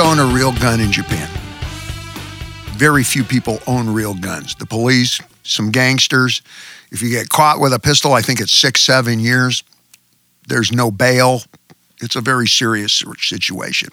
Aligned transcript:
can't 0.00 0.18
own 0.18 0.30
a 0.30 0.34
real 0.34 0.52
gun 0.52 0.80
in 0.80 0.90
Japan. 0.90 1.28
Very 2.72 3.04
few 3.04 3.22
people 3.22 3.58
own 3.66 3.90
real 3.90 4.14
guns. 4.14 4.54
The 4.54 4.64
police, 4.64 5.20
some 5.42 5.70
gangsters. 5.70 6.40
If 6.90 7.02
you 7.02 7.10
get 7.10 7.28
caught 7.28 7.60
with 7.60 7.74
a 7.74 7.78
pistol, 7.78 8.14
I 8.14 8.22
think 8.22 8.40
it's 8.40 8.52
six, 8.52 8.80
seven 8.80 9.20
years. 9.20 9.62
There's 10.48 10.72
no 10.72 10.90
bail. 10.90 11.42
It's 12.00 12.16
a 12.16 12.22
very 12.22 12.46
serious 12.46 13.04
situation. 13.18 13.90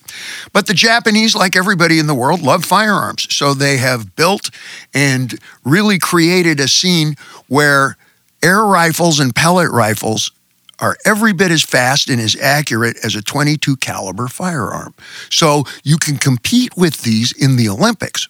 But 0.53 0.67
the 0.67 0.73
Japanese, 0.73 1.35
like 1.35 1.57
everybody 1.57 1.99
in 1.99 2.07
the 2.07 2.15
world, 2.15 2.41
love 2.41 2.63
firearms. 2.63 3.27
So 3.35 3.53
they 3.53 3.77
have 3.77 4.15
built 4.15 4.49
and 4.93 5.37
really 5.65 5.99
created 5.99 6.61
a 6.61 6.69
scene 6.69 7.15
where 7.47 7.97
air 8.41 8.63
rifles 8.63 9.19
and 9.19 9.35
pellet 9.35 9.71
rifles 9.71 10.31
are 10.79 10.97
every 11.05 11.33
bit 11.33 11.51
as 11.51 11.63
fast 11.63 12.09
and 12.09 12.21
as 12.21 12.35
accurate 12.35 12.97
as 13.03 13.15
a 13.15 13.21
22 13.21 13.77
caliber 13.77 14.27
firearm. 14.27 14.93
So 15.29 15.63
you 15.83 15.97
can 15.97 16.17
compete 16.17 16.75
with 16.77 17.01
these 17.01 17.31
in 17.31 17.55
the 17.55 17.69
Olympics. 17.69 18.27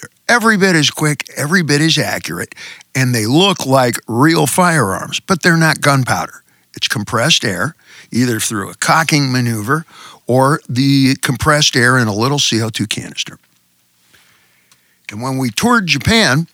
They're 0.00 0.10
every 0.28 0.56
bit 0.56 0.74
as 0.74 0.90
quick, 0.90 1.24
every 1.36 1.62
bit 1.62 1.80
as 1.80 1.98
accurate, 1.98 2.54
and 2.94 3.14
they 3.14 3.26
look 3.26 3.66
like 3.66 3.96
real 4.08 4.46
firearms, 4.46 5.20
but 5.20 5.42
they're 5.42 5.56
not 5.56 5.80
gunpowder. 5.80 6.42
It's 6.74 6.88
compressed 6.88 7.44
air, 7.44 7.74
either 8.10 8.40
through 8.40 8.70
a 8.70 8.74
cocking 8.74 9.30
maneuver 9.30 9.84
or 10.26 10.60
the 10.68 11.16
compressed 11.16 11.76
air 11.76 11.98
in 11.98 12.08
a 12.08 12.14
little 12.14 12.38
CO2 12.38 12.88
canister. 12.88 13.38
And 15.10 15.20
when 15.20 15.38
we 15.38 15.50
toured 15.50 15.88
Japan, 15.88 16.46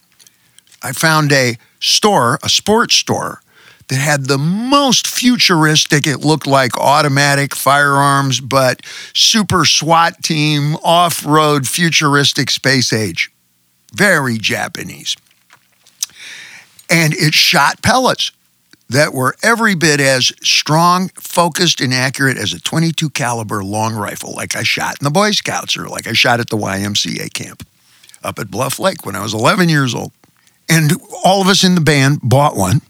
I 0.83 0.93
found 0.93 1.31
a 1.33 1.59
store, 1.79 2.39
a 2.43 2.49
sports 2.49 2.95
store, 2.95 3.43
that 3.89 3.97
had 3.97 4.27
the 4.27 4.39
most 4.39 5.07
futuristic, 5.07 6.07
it 6.07 6.19
looked 6.19 6.47
like 6.47 6.77
automatic 6.77 7.55
firearms, 7.55 8.41
but 8.41 8.83
super 9.15 9.65
SWAT 9.65 10.23
team, 10.23 10.77
off 10.83 11.25
road, 11.25 11.69
futuristic 11.69 12.51
space 12.51 12.93
age. 12.93 13.31
Very 13.95 14.39
Japanese. 14.39 15.17
And 16.91 17.15
it 17.15 17.35
shot 17.35 17.83
pellets 17.83 18.33
that 18.89 19.13
were 19.13 19.35
every 19.43 19.75
bit 19.75 20.01
as 20.01 20.33
strong, 20.43 21.09
focused, 21.15 21.81
and 21.81 21.93
accurate 21.93 22.37
as 22.37 22.53
a 22.53 22.61
22 22.61 23.11
caliber 23.11 23.65
long 23.65 23.95
rifle, 23.95 24.33
like 24.35 24.55
I 24.57 24.63
shot 24.63 24.97
in 25.01 25.05
the 25.05 25.11
Boy 25.11 25.33
Scouts 25.33 25.77
or 25.77 25.89
like 25.89 26.07
I 26.07 26.13
shot 26.13 26.41
at 26.41 26.51
the 26.51 26.57
YMCA 26.57 27.33
camp 27.33 27.67
up 28.23 28.39
at 28.39 28.51
Bluff 28.51 28.79
Lake 28.79 29.05
when 29.05 29.17
I 29.17 29.23
was 29.23 29.35
11 29.35 29.69
years 29.69 29.95
old. 29.95 30.13
And 30.69 30.93
all 31.25 31.41
of 31.41 31.49
us 31.49 31.65
in 31.65 31.75
the 31.75 31.81
band 31.81 32.21
bought 32.23 32.57
one, 32.57 32.81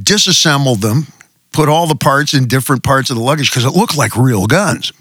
disassembled 0.00 0.80
them, 0.80 1.08
put 1.52 1.68
all 1.68 1.86
the 1.86 1.96
parts 1.96 2.34
in 2.34 2.46
different 2.46 2.82
parts 2.82 3.10
of 3.10 3.16
the 3.16 3.22
luggage 3.22 3.50
because 3.50 3.64
it 3.64 3.76
looked 3.76 3.96
like 3.96 4.16
real 4.16 4.46
guns. 4.46 4.92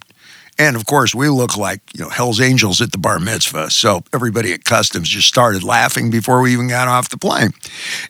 And 0.60 0.76
of 0.76 0.86
course, 0.88 1.14
we 1.14 1.30
look 1.30 1.56
like 1.56 1.82
you 1.94 2.04
know 2.04 2.10
Hell's 2.10 2.42
Angels 2.42 2.82
at 2.82 2.92
the 2.92 2.98
bar 2.98 3.20
mitzvah. 3.20 3.70
So 3.70 4.02
everybody 4.14 4.54
at 4.54 4.64
customs 4.64 5.08
just 5.08 5.28
started 5.28 5.64
laughing 5.64 6.10
before 6.10 6.42
we 6.42 6.52
even 6.54 6.68
got 6.68 6.88
off 6.88 7.10
the 7.10 7.18
plane. 7.18 7.52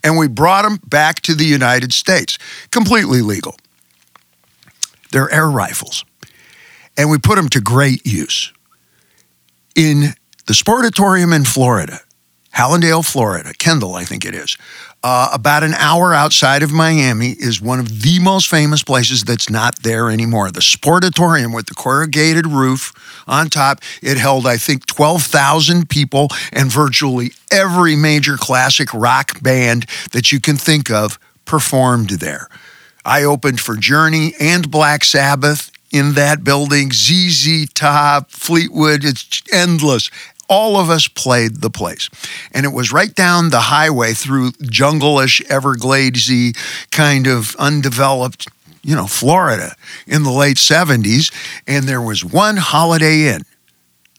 And 0.03 0.17
we 0.17 0.27
brought 0.27 0.63
them 0.63 0.79
back 0.87 1.21
to 1.23 1.35
the 1.35 1.45
United 1.45 1.91
States, 1.91 2.37
completely 2.71 3.21
legal. 3.21 3.57
They're 5.11 5.31
air 5.31 5.49
rifles, 5.49 6.05
and 6.95 7.09
we 7.09 7.17
put 7.17 7.35
them 7.35 7.49
to 7.49 7.61
great 7.61 8.05
use 8.05 8.53
in 9.75 10.13
the 10.47 10.53
Sportatorium 10.53 11.35
in 11.35 11.43
Florida. 11.43 11.99
Hallandale, 12.57 13.05
Florida, 13.05 13.53
Kendall, 13.53 13.93
I 13.93 14.03
think 14.03 14.25
it 14.25 14.33
is. 14.33 14.57
Uh, 15.03 15.29
about 15.31 15.63
an 15.63 15.75
hour 15.75 16.11
outside 16.11 16.63
of 16.63 16.71
Miami 16.71 17.35
is 17.37 17.61
one 17.61 17.79
of 17.79 18.01
the 18.01 18.17
most 18.19 18.47
famous 18.47 18.81
places 18.81 19.23
that's 19.23 19.47
not 19.47 19.83
there 19.83 20.09
anymore. 20.09 20.49
The 20.49 20.61
Sportatorium 20.61 21.53
with 21.53 21.67
the 21.67 21.75
corrugated 21.75 22.47
roof 22.47 23.23
on 23.27 23.51
top. 23.51 23.81
It 24.01 24.17
held, 24.17 24.47
I 24.47 24.57
think, 24.57 24.87
12,000 24.87 25.87
people, 25.87 26.29
and 26.51 26.71
virtually 26.71 27.33
every 27.51 27.95
major 27.95 28.37
classic 28.37 28.91
rock 28.91 29.39
band 29.43 29.85
that 30.11 30.31
you 30.31 30.39
can 30.39 30.57
think 30.57 30.89
of 30.89 31.19
performed 31.45 32.09
there. 32.09 32.49
I 33.05 33.23
opened 33.23 33.59
for 33.59 33.77
Journey 33.77 34.33
and 34.39 34.71
Black 34.71 35.03
Sabbath 35.03 35.71
in 35.91 36.13
that 36.13 36.43
building, 36.43 36.91
ZZ 36.91 37.71
Top, 37.73 38.31
Fleetwood, 38.31 39.05
it's 39.05 39.41
endless 39.53 40.09
all 40.47 40.77
of 40.77 40.89
us 40.89 41.07
played 41.07 41.57
the 41.61 41.69
place. 41.69 42.09
And 42.53 42.65
it 42.65 42.73
was 42.73 42.91
right 42.91 43.13
down 43.13 43.49
the 43.49 43.61
highway 43.61 44.13
through 44.13 44.51
jungle-ish, 44.61 45.41
Evergladesy 45.43 46.57
kind 46.91 47.27
of 47.27 47.55
undeveloped, 47.57 48.47
you 48.83 48.95
know, 48.95 49.07
Florida 49.07 49.75
in 50.05 50.23
the 50.23 50.31
late 50.31 50.57
70s. 50.57 51.31
And 51.67 51.85
there 51.85 52.01
was 52.01 52.23
one 52.23 52.57
Holiday 52.57 53.27
Inn, 53.27 53.43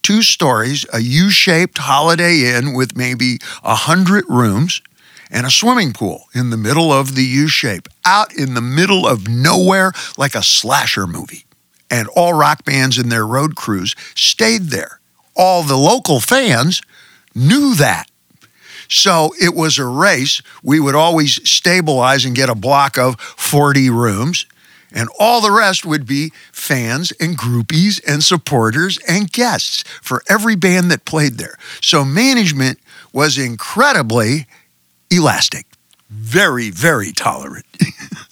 two 0.02 0.22
stories, 0.22 0.84
a 0.92 1.00
U-shaped 1.00 1.78
Holiday 1.78 2.54
Inn 2.56 2.74
with 2.74 2.96
maybe 2.96 3.38
a 3.62 3.74
hundred 3.74 4.24
rooms 4.28 4.82
and 5.30 5.46
a 5.46 5.50
swimming 5.50 5.92
pool 5.92 6.24
in 6.34 6.50
the 6.50 6.56
middle 6.56 6.90
of 6.92 7.14
the 7.14 7.24
U 7.24 7.48
shape, 7.48 7.88
out 8.06 8.34
in 8.34 8.54
the 8.54 8.62
middle 8.62 9.06
of 9.06 9.28
nowhere 9.28 9.92
like 10.16 10.34
a 10.34 10.42
slasher 10.42 11.06
movie. 11.06 11.44
And 11.90 12.08
all 12.08 12.34
rock 12.34 12.64
bands 12.64 12.98
and 12.98 13.10
their 13.10 13.26
road 13.26 13.54
crews 13.56 13.94
stayed 14.14 14.64
there 14.64 14.97
all 15.38 15.62
the 15.62 15.76
local 15.76 16.21
fans 16.21 16.82
knew 17.34 17.75
that. 17.76 18.10
So 18.88 19.34
it 19.41 19.54
was 19.54 19.78
a 19.78 19.87
race. 19.87 20.43
We 20.62 20.81
would 20.81 20.94
always 20.94 21.49
stabilize 21.49 22.25
and 22.25 22.34
get 22.34 22.49
a 22.49 22.54
block 22.54 22.99
of 22.99 23.21
40 23.21 23.91
rooms, 23.91 24.47
and 24.93 25.09
all 25.19 25.41
the 25.41 25.53
rest 25.53 25.84
would 25.84 26.06
be 26.06 26.32
fans 26.50 27.12
and 27.21 27.37
groupies 27.38 28.00
and 28.06 28.25
supporters 28.25 28.99
and 29.06 29.31
guests 29.31 29.84
for 30.03 30.22
every 30.28 30.56
band 30.56 30.91
that 30.91 31.04
played 31.04 31.34
there. 31.34 31.56
So 31.82 32.05
management 32.05 32.78
was 33.12 33.37
incredibly 33.37 34.47
elastic, 35.10 35.66
very, 36.09 36.70
very 36.70 37.12
tolerant. 37.12 37.66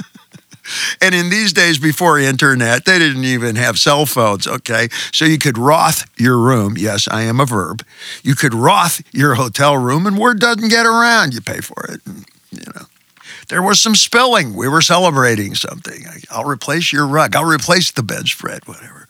And 1.01 1.15
in 1.15 1.31
these 1.31 1.53
days 1.53 1.79
before 1.79 2.19
internet, 2.19 2.85
they 2.85 2.99
didn't 2.99 3.25
even 3.25 3.57
have 3.57 3.79
cell 3.79 4.07
phones, 4.07 4.47
okay? 4.47 4.89
So 5.13 5.25
you 5.25 5.39
could 5.39 5.59
Roth 5.59 6.09
your 6.19 6.39
room. 6.39 6.77
Yes, 6.77 7.09
I 7.09 7.23
am 7.23 7.41
a 7.41 7.47
verb. 7.47 7.85
You 8.23 8.35
could 8.35 8.55
Roth 8.55 9.03
your 9.15 9.35
hotel 9.35 9.77
room 9.77 10.07
and 10.07 10.19
word 10.19 10.41
doesn't 10.41 10.69
get 10.69 10.87
around. 10.87 11.35
You 11.35 11.41
pay 11.41 11.61
for 11.61 11.85
it. 11.89 12.01
And, 12.07 12.25
you 12.51 12.65
know. 12.75 12.87
There 13.49 13.63
was 13.63 13.81
some 13.81 13.95
spilling. 13.95 14.55
We 14.55 14.69
were 14.69 14.83
celebrating 14.83 15.55
something. 15.55 16.05
I'll 16.31 16.49
replace 16.49 16.93
your 16.93 17.07
rug. 17.07 17.37
I'll 17.37 17.45
replace 17.45 17.93
the 17.93 18.03
bedspread, 18.03 18.67
whatever. 18.67 19.07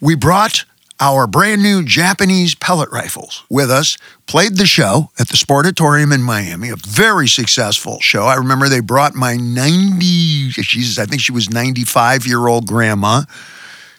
We 0.00 0.16
brought 0.16 0.64
our 1.00 1.26
brand 1.26 1.62
new 1.62 1.84
Japanese 1.84 2.54
pellet 2.54 2.90
rifles 2.90 3.44
with 3.48 3.70
us, 3.70 3.96
played 4.26 4.56
the 4.56 4.66
show 4.66 5.10
at 5.18 5.28
the 5.28 5.36
Sportatorium 5.36 6.12
in 6.12 6.22
Miami, 6.22 6.70
a 6.70 6.76
very 6.76 7.28
successful 7.28 8.00
show. 8.00 8.24
I 8.24 8.34
remember 8.34 8.68
they 8.68 8.80
brought 8.80 9.14
my 9.14 9.36
90, 9.36 10.50
she's, 10.50 10.98
I 10.98 11.06
think 11.06 11.22
she 11.22 11.32
was 11.32 11.50
95 11.50 12.26
year 12.26 12.46
old 12.46 12.66
grandma. 12.66 13.22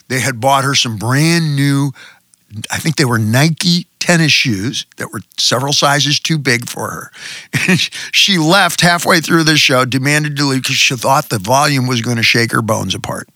They 0.09 0.19
had 0.19 0.41
bought 0.41 0.63
her 0.63 0.75
some 0.75 0.97
brand 0.97 1.55
new, 1.55 1.91
I 2.71 2.77
think 2.77 2.95
they 2.95 3.05
were 3.05 3.19
Nike 3.19 3.87
tennis 3.99 4.31
shoes 4.31 4.85
that 4.97 5.13
were 5.13 5.21
several 5.37 5.71
sizes 5.71 6.19
too 6.19 6.37
big 6.37 6.67
for 6.67 6.89
her. 6.89 7.11
And 7.67 7.79
she 8.11 8.37
left 8.37 8.81
halfway 8.81 9.21
through 9.21 9.43
the 9.43 9.57
show, 9.57 9.85
demanded 9.85 10.35
to 10.37 10.45
leave 10.45 10.63
because 10.63 10.75
she 10.75 10.95
thought 10.95 11.29
the 11.29 11.39
volume 11.39 11.87
was 11.87 12.01
going 12.01 12.17
to 12.17 12.23
shake 12.23 12.51
her 12.51 12.61
bones 12.61 12.95
apart. 12.95 13.29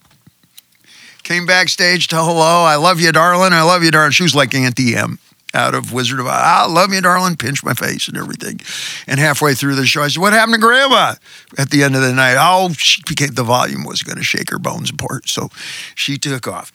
Came 1.23 1.45
backstage 1.45 2.09
to 2.09 2.17
hello, 2.17 2.63
I 2.63 2.75
love 2.75 2.99
you, 2.99 3.11
darling. 3.13 3.53
I 3.53 3.61
love 3.61 3.81
you, 3.81 3.91
darling. 3.91 4.11
She 4.11 4.23
was 4.23 4.35
like 4.35 4.53
Auntie 4.53 4.95
M 4.95 5.19
out 5.53 5.73
of 5.73 5.93
Wizard 5.93 6.19
of 6.19 6.27
Oz. 6.27 6.33
I 6.33 6.65
love 6.67 6.93
you, 6.93 6.99
darling. 6.99 7.37
Pinch 7.37 7.63
my 7.63 7.73
face 7.73 8.09
and 8.09 8.17
everything. 8.17 8.59
And 9.07 9.19
halfway 9.19 9.53
through 9.53 9.75
the 9.75 9.85
show, 9.85 10.01
I 10.01 10.09
said, 10.09 10.21
What 10.21 10.33
happened 10.33 10.55
to 10.55 10.59
Grandma? 10.59 11.15
At 11.57 11.69
the 11.69 11.83
end 11.83 11.95
of 11.95 12.01
the 12.01 12.11
night, 12.11 12.35
oh, 12.37 12.73
she 12.73 13.01
became, 13.07 13.33
the 13.35 13.43
volume 13.43 13.85
was 13.85 14.03
going 14.03 14.17
to 14.17 14.23
shake 14.23 14.49
her 14.49 14.59
bones 14.59 14.89
apart. 14.89 15.29
So 15.29 15.49
she 15.95 16.17
took 16.17 16.47
off. 16.47 16.73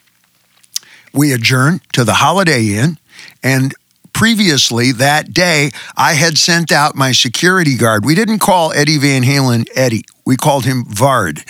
We 1.12 1.32
adjourned 1.32 1.80
to 1.92 2.04
the 2.04 2.14
Holiday 2.14 2.68
Inn, 2.74 2.98
and 3.42 3.74
previously 4.12 4.92
that 4.92 5.32
day, 5.32 5.70
I 5.96 6.14
had 6.14 6.38
sent 6.38 6.72
out 6.72 6.94
my 6.94 7.12
security 7.12 7.76
guard. 7.76 8.04
We 8.04 8.14
didn't 8.14 8.40
call 8.40 8.72
Eddie 8.72 8.98
Van 8.98 9.22
Halen 9.22 9.66
Eddie, 9.74 10.04
we 10.24 10.36
called 10.36 10.64
him 10.64 10.84
Vard. 10.86 11.44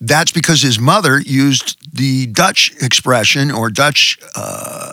That's 0.00 0.30
because 0.30 0.62
his 0.62 0.78
mother 0.78 1.20
used 1.20 1.77
the 1.92 2.26
Dutch 2.26 2.72
expression 2.80 3.50
or 3.50 3.70
Dutch, 3.70 4.18
uh, 4.36 4.92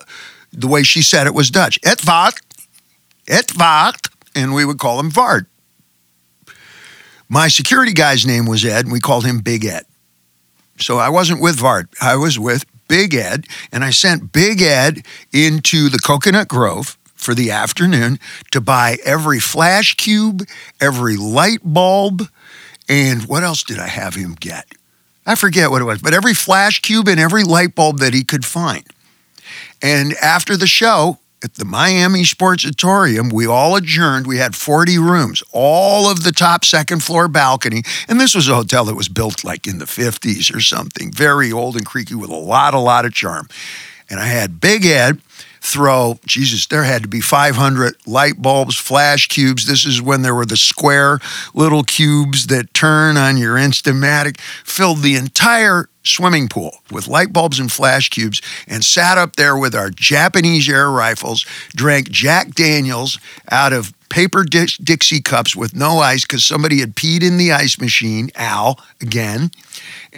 the 0.51 0.67
way 0.67 0.83
she 0.83 1.01
said 1.01 1.27
it 1.27 1.33
was 1.33 1.49
Dutch. 1.49 1.79
Et 1.83 1.99
wat, 2.05 2.35
et 3.27 3.51
wat, 3.57 4.07
and 4.35 4.53
we 4.53 4.65
would 4.65 4.79
call 4.79 4.99
him 4.99 5.11
Vard. 5.11 5.47
My 7.27 7.47
security 7.47 7.93
guy's 7.93 8.25
name 8.25 8.45
was 8.45 8.63
Ed, 8.63 8.85
and 8.85 8.91
we 8.91 8.99
called 8.99 9.25
him 9.25 9.39
Big 9.39 9.65
Ed. 9.65 9.83
So 10.79 10.97
I 10.97 11.09
wasn't 11.09 11.41
with 11.41 11.57
Vard, 11.57 11.87
I 12.01 12.15
was 12.15 12.37
with 12.37 12.65
Big 12.87 13.15
Ed, 13.15 13.47
and 13.71 13.83
I 13.83 13.89
sent 13.89 14.31
Big 14.31 14.61
Ed 14.61 15.05
into 15.33 15.89
the 15.89 15.99
Coconut 15.99 16.47
Grove 16.47 16.97
for 17.15 17.33
the 17.33 17.49
afternoon 17.49 18.19
to 18.51 18.61
buy 18.61 18.97
every 19.03 19.39
flash 19.39 19.95
cube, 19.95 20.43
every 20.79 21.17
light 21.17 21.61
bulb, 21.63 22.29
and 22.87 23.23
what 23.25 23.43
else 23.43 23.63
did 23.63 23.79
I 23.79 23.87
have 23.87 24.13
him 24.13 24.35
get? 24.39 24.67
I 25.25 25.35
forget 25.35 25.71
what 25.71 25.81
it 25.81 25.85
was, 25.85 26.01
but 26.01 26.13
every 26.13 26.33
flash 26.33 26.81
cube 26.81 27.07
and 27.07 27.19
every 27.19 27.43
light 27.43 27.75
bulb 27.75 27.99
that 27.99 28.13
he 28.13 28.23
could 28.23 28.45
find. 28.45 28.83
And 29.81 30.13
after 30.15 30.55
the 30.55 30.67
show, 30.67 31.19
at 31.43 31.55
the 31.55 31.65
Miami 31.65 32.23
Sportsatorium, 32.23 33.31
we 33.31 33.45
all 33.45 33.75
adjourned. 33.75 34.25
We 34.25 34.37
had 34.37 34.55
40 34.55 34.97
rooms, 34.97 35.43
all 35.51 36.09
of 36.09 36.23
the 36.23 36.31
top 36.31 36.65
second 36.65 37.03
floor 37.03 37.27
balcony. 37.27 37.83
And 38.07 38.19
this 38.19 38.33
was 38.33 38.47
a 38.47 38.55
hotel 38.55 38.85
that 38.85 38.95
was 38.95 39.09
built 39.09 39.43
like 39.43 39.67
in 39.67 39.77
the 39.77 39.85
50s 39.85 40.53
or 40.55 40.59
something, 40.59 41.11
very 41.11 41.51
old 41.51 41.75
and 41.75 41.85
creaky 41.85 42.15
with 42.15 42.31
a 42.31 42.35
lot, 42.35 42.73
a 42.73 42.79
lot 42.79 43.05
of 43.05 43.13
charm. 43.13 43.47
And 44.09 44.19
I 44.19 44.25
had 44.25 44.59
Big 44.59 44.85
Ed 44.85 45.21
throw, 45.65 46.19
Jesus, 46.25 46.67
there 46.67 46.83
had 46.83 47.01
to 47.01 47.07
be 47.07 47.21
500 47.21 47.95
light 48.05 48.41
bulbs, 48.41 48.75
flash 48.75 49.27
cubes. 49.27 49.65
This 49.65 49.85
is 49.85 50.01
when 50.01 50.21
there 50.21 50.35
were 50.35 50.45
the 50.45 50.57
square 50.57 51.19
little 51.53 51.83
cubes 51.83 52.47
that 52.47 52.73
turn 52.73 53.17
on 53.17 53.37
your 53.37 53.55
Instamatic, 53.55 54.39
filled 54.39 54.99
the 54.99 55.15
entire 55.15 55.89
swimming 56.03 56.47
pool 56.47 56.77
with 56.91 57.07
light 57.07 57.33
bulbs 57.33 57.59
and 57.59 57.71
flash 57.71 58.09
cubes 58.09 58.41
and 58.67 58.85
sat 58.85 59.17
up 59.17 59.37
there 59.37 59.57
with 59.57 59.73
our 59.73 59.89
Japanese 59.89 60.69
air 60.69 60.91
rifles, 60.91 61.45
drank 61.69 62.11
Jack 62.11 62.53
Daniels 62.53 63.19
out 63.49 63.73
of 63.73 63.91
paper 64.09 64.43
Dixie 64.43 65.21
cups 65.21 65.55
with 65.55 65.75
no 65.75 65.97
ice 65.97 66.21
because 66.21 66.45
somebody 66.45 66.79
had 66.79 66.95
peed 66.95 67.23
in 67.23 67.37
the 67.37 67.51
ice 67.51 67.79
machine, 67.79 68.29
Al, 68.35 68.79
again, 69.01 69.49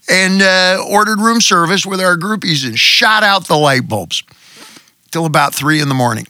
and 0.10 0.42
uh, 0.42 0.86
ordered 0.90 1.22
room 1.22 1.40
service 1.40 1.86
with 1.86 2.02
our 2.02 2.18
groupies 2.18 2.66
and 2.66 2.78
shot 2.78 3.24
out 3.24 3.48
the 3.48 3.56
light 3.56 3.88
bulbs 3.88 4.24
till 5.12 5.26
about 5.26 5.54
three 5.54 5.82
in 5.82 5.90
the 5.90 5.96
morning. 5.96 6.28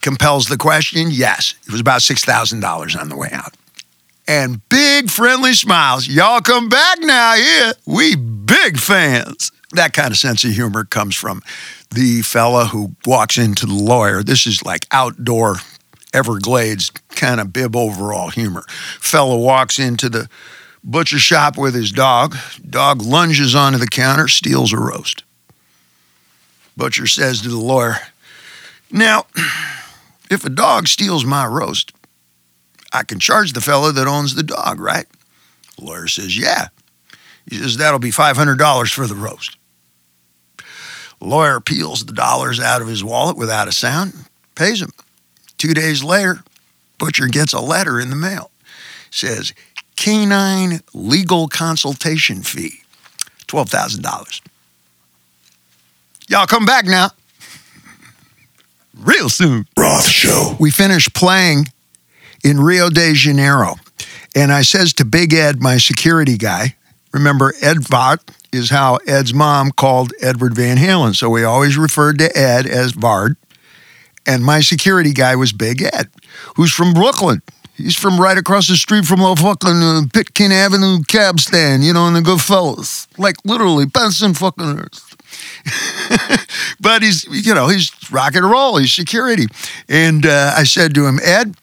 Compels 0.00 0.46
the 0.46 0.56
question? 0.56 1.08
Yes. 1.10 1.54
It 1.66 1.72
was 1.72 1.80
about 1.80 2.00
$6,000 2.00 3.00
on 3.00 3.08
the 3.08 3.16
way 3.16 3.30
out. 3.32 3.54
And 4.26 4.66
big 4.68 5.10
friendly 5.10 5.54
smiles. 5.54 6.06
Y'all 6.06 6.40
come 6.40 6.68
back 6.68 6.98
now, 7.00 7.34
yeah. 7.34 7.72
We 7.86 8.14
big 8.14 8.78
fans. 8.78 9.50
That 9.72 9.92
kind 9.92 10.10
of 10.10 10.18
sense 10.18 10.44
of 10.44 10.52
humor 10.52 10.84
comes 10.84 11.16
from 11.16 11.42
the 11.90 12.22
fella 12.22 12.66
who 12.66 12.94
walks 13.06 13.38
into 13.38 13.66
the 13.66 13.74
lawyer. 13.74 14.22
This 14.22 14.46
is 14.46 14.64
like 14.64 14.86
outdoor 14.92 15.56
Everglades 16.12 16.90
kind 17.10 17.40
of 17.40 17.52
bib 17.52 17.76
overall 17.76 18.30
humor. 18.30 18.64
Fella 19.00 19.36
walks 19.36 19.78
into 19.78 20.08
the 20.08 20.28
butcher 20.82 21.18
shop 21.18 21.58
with 21.58 21.74
his 21.74 21.92
dog. 21.92 22.36
Dog 22.68 23.02
lunges 23.02 23.54
onto 23.54 23.78
the 23.78 23.86
counter, 23.86 24.28
steals 24.28 24.72
a 24.72 24.78
roast. 24.78 25.22
Butcher 26.78 27.08
says 27.08 27.42
to 27.42 27.48
the 27.48 27.58
lawyer, 27.58 27.96
Now, 28.90 29.26
if 30.30 30.44
a 30.44 30.48
dog 30.48 30.86
steals 30.86 31.24
my 31.24 31.44
roast, 31.44 31.92
I 32.92 33.02
can 33.02 33.18
charge 33.18 33.52
the 33.52 33.60
fellow 33.60 33.90
that 33.90 34.06
owns 34.06 34.36
the 34.36 34.44
dog, 34.44 34.78
right? 34.78 35.06
The 35.76 35.84
lawyer 35.84 36.06
says, 36.06 36.38
Yeah. 36.38 36.68
He 37.50 37.56
says, 37.56 37.76
That'll 37.76 37.98
be 37.98 38.12
$500 38.12 38.94
for 38.94 39.08
the 39.08 39.16
roast. 39.16 39.56
Lawyer 41.20 41.58
peels 41.58 42.04
the 42.04 42.12
dollars 42.12 42.60
out 42.60 42.80
of 42.80 42.86
his 42.86 43.02
wallet 43.02 43.36
without 43.36 43.66
a 43.66 43.72
sound, 43.72 44.14
pays 44.54 44.80
him. 44.80 44.92
Two 45.58 45.74
days 45.74 46.04
later, 46.04 46.44
Butcher 46.96 47.26
gets 47.26 47.52
a 47.52 47.60
letter 47.60 47.98
in 47.98 48.08
the 48.08 48.16
mail. 48.16 48.52
Says, 49.10 49.52
Canine 49.96 50.80
legal 50.94 51.48
consultation 51.48 52.44
fee, 52.44 52.82
$12,000. 53.48 54.42
Y'all 56.28 56.46
come 56.46 56.66
back 56.66 56.84
now. 56.84 57.10
Real 58.98 59.30
soon. 59.30 59.66
Roth 59.78 60.06
Show. 60.06 60.56
We 60.60 60.70
finished 60.70 61.14
playing 61.14 61.66
in 62.44 62.60
Rio 62.60 62.90
de 62.90 63.14
Janeiro. 63.14 63.76
And 64.36 64.52
I 64.52 64.62
says 64.62 64.92
to 64.94 65.04
Big 65.04 65.32
Ed, 65.32 65.62
my 65.62 65.78
security 65.78 66.36
guy, 66.36 66.76
remember 67.12 67.54
Ed 67.62 67.80
Vard 67.88 68.20
is 68.52 68.68
how 68.70 68.96
Ed's 69.06 69.32
mom 69.32 69.70
called 69.70 70.12
Edward 70.20 70.54
Van 70.54 70.76
Halen. 70.76 71.16
So 71.16 71.30
we 71.30 71.44
always 71.44 71.78
referred 71.78 72.18
to 72.18 72.36
Ed 72.36 72.66
as 72.66 72.92
Vard. 72.92 73.36
And 74.26 74.44
my 74.44 74.60
security 74.60 75.14
guy 75.14 75.34
was 75.34 75.52
Big 75.52 75.82
Ed, 75.82 76.10
who's 76.56 76.72
from 76.72 76.92
Brooklyn. 76.92 77.40
He's 77.74 77.96
from 77.96 78.20
right 78.20 78.36
across 78.36 78.68
the 78.68 78.76
street 78.76 79.06
from 79.06 79.20
the 79.20 79.36
fucking 79.36 79.70
uh, 79.70 80.02
Pitkin 80.12 80.52
Avenue 80.52 81.02
cab 81.04 81.40
stand, 81.40 81.84
you 81.84 81.94
know, 81.94 82.06
in 82.08 82.14
the 82.14 82.20
Goodfellas. 82.20 83.06
Like 83.16 83.36
literally, 83.44 83.86
Benson 83.86 84.34
fucking 84.34 84.76
hurst. 84.76 85.07
but 86.80 87.02
he's, 87.02 87.24
you 87.24 87.54
know, 87.54 87.68
he's 87.68 87.90
rock 88.10 88.34
and 88.34 88.48
roll. 88.48 88.76
He's 88.76 88.92
security. 88.92 89.46
And 89.88 90.26
uh, 90.26 90.54
I 90.56 90.64
said 90.64 90.94
to 90.94 91.06
him, 91.06 91.18
Ed, 91.22 91.54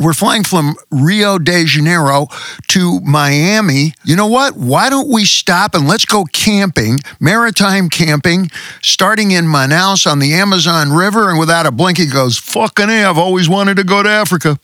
we're 0.00 0.12
flying 0.12 0.44
from 0.44 0.76
Rio 0.90 1.38
de 1.38 1.64
Janeiro 1.64 2.26
to 2.68 3.00
Miami. 3.00 3.94
You 4.04 4.16
know 4.16 4.26
what? 4.26 4.56
Why 4.56 4.90
don't 4.90 5.08
we 5.08 5.24
stop 5.24 5.74
and 5.74 5.88
let's 5.88 6.04
go 6.04 6.24
camping, 6.32 6.98
maritime 7.18 7.88
camping, 7.88 8.50
starting 8.82 9.30
in 9.30 9.46
Manaus 9.46 10.10
on 10.10 10.18
the 10.18 10.34
Amazon 10.34 10.92
River? 10.92 11.30
And 11.30 11.38
without 11.38 11.66
a 11.66 11.70
blink, 11.70 11.98
he 11.98 12.06
goes, 12.06 12.36
Fucking 12.36 12.90
A, 12.90 13.04
I've 13.04 13.18
always 13.18 13.48
wanted 13.48 13.78
to 13.78 13.84
go 13.84 14.02
to 14.02 14.08
Africa. 14.08 14.58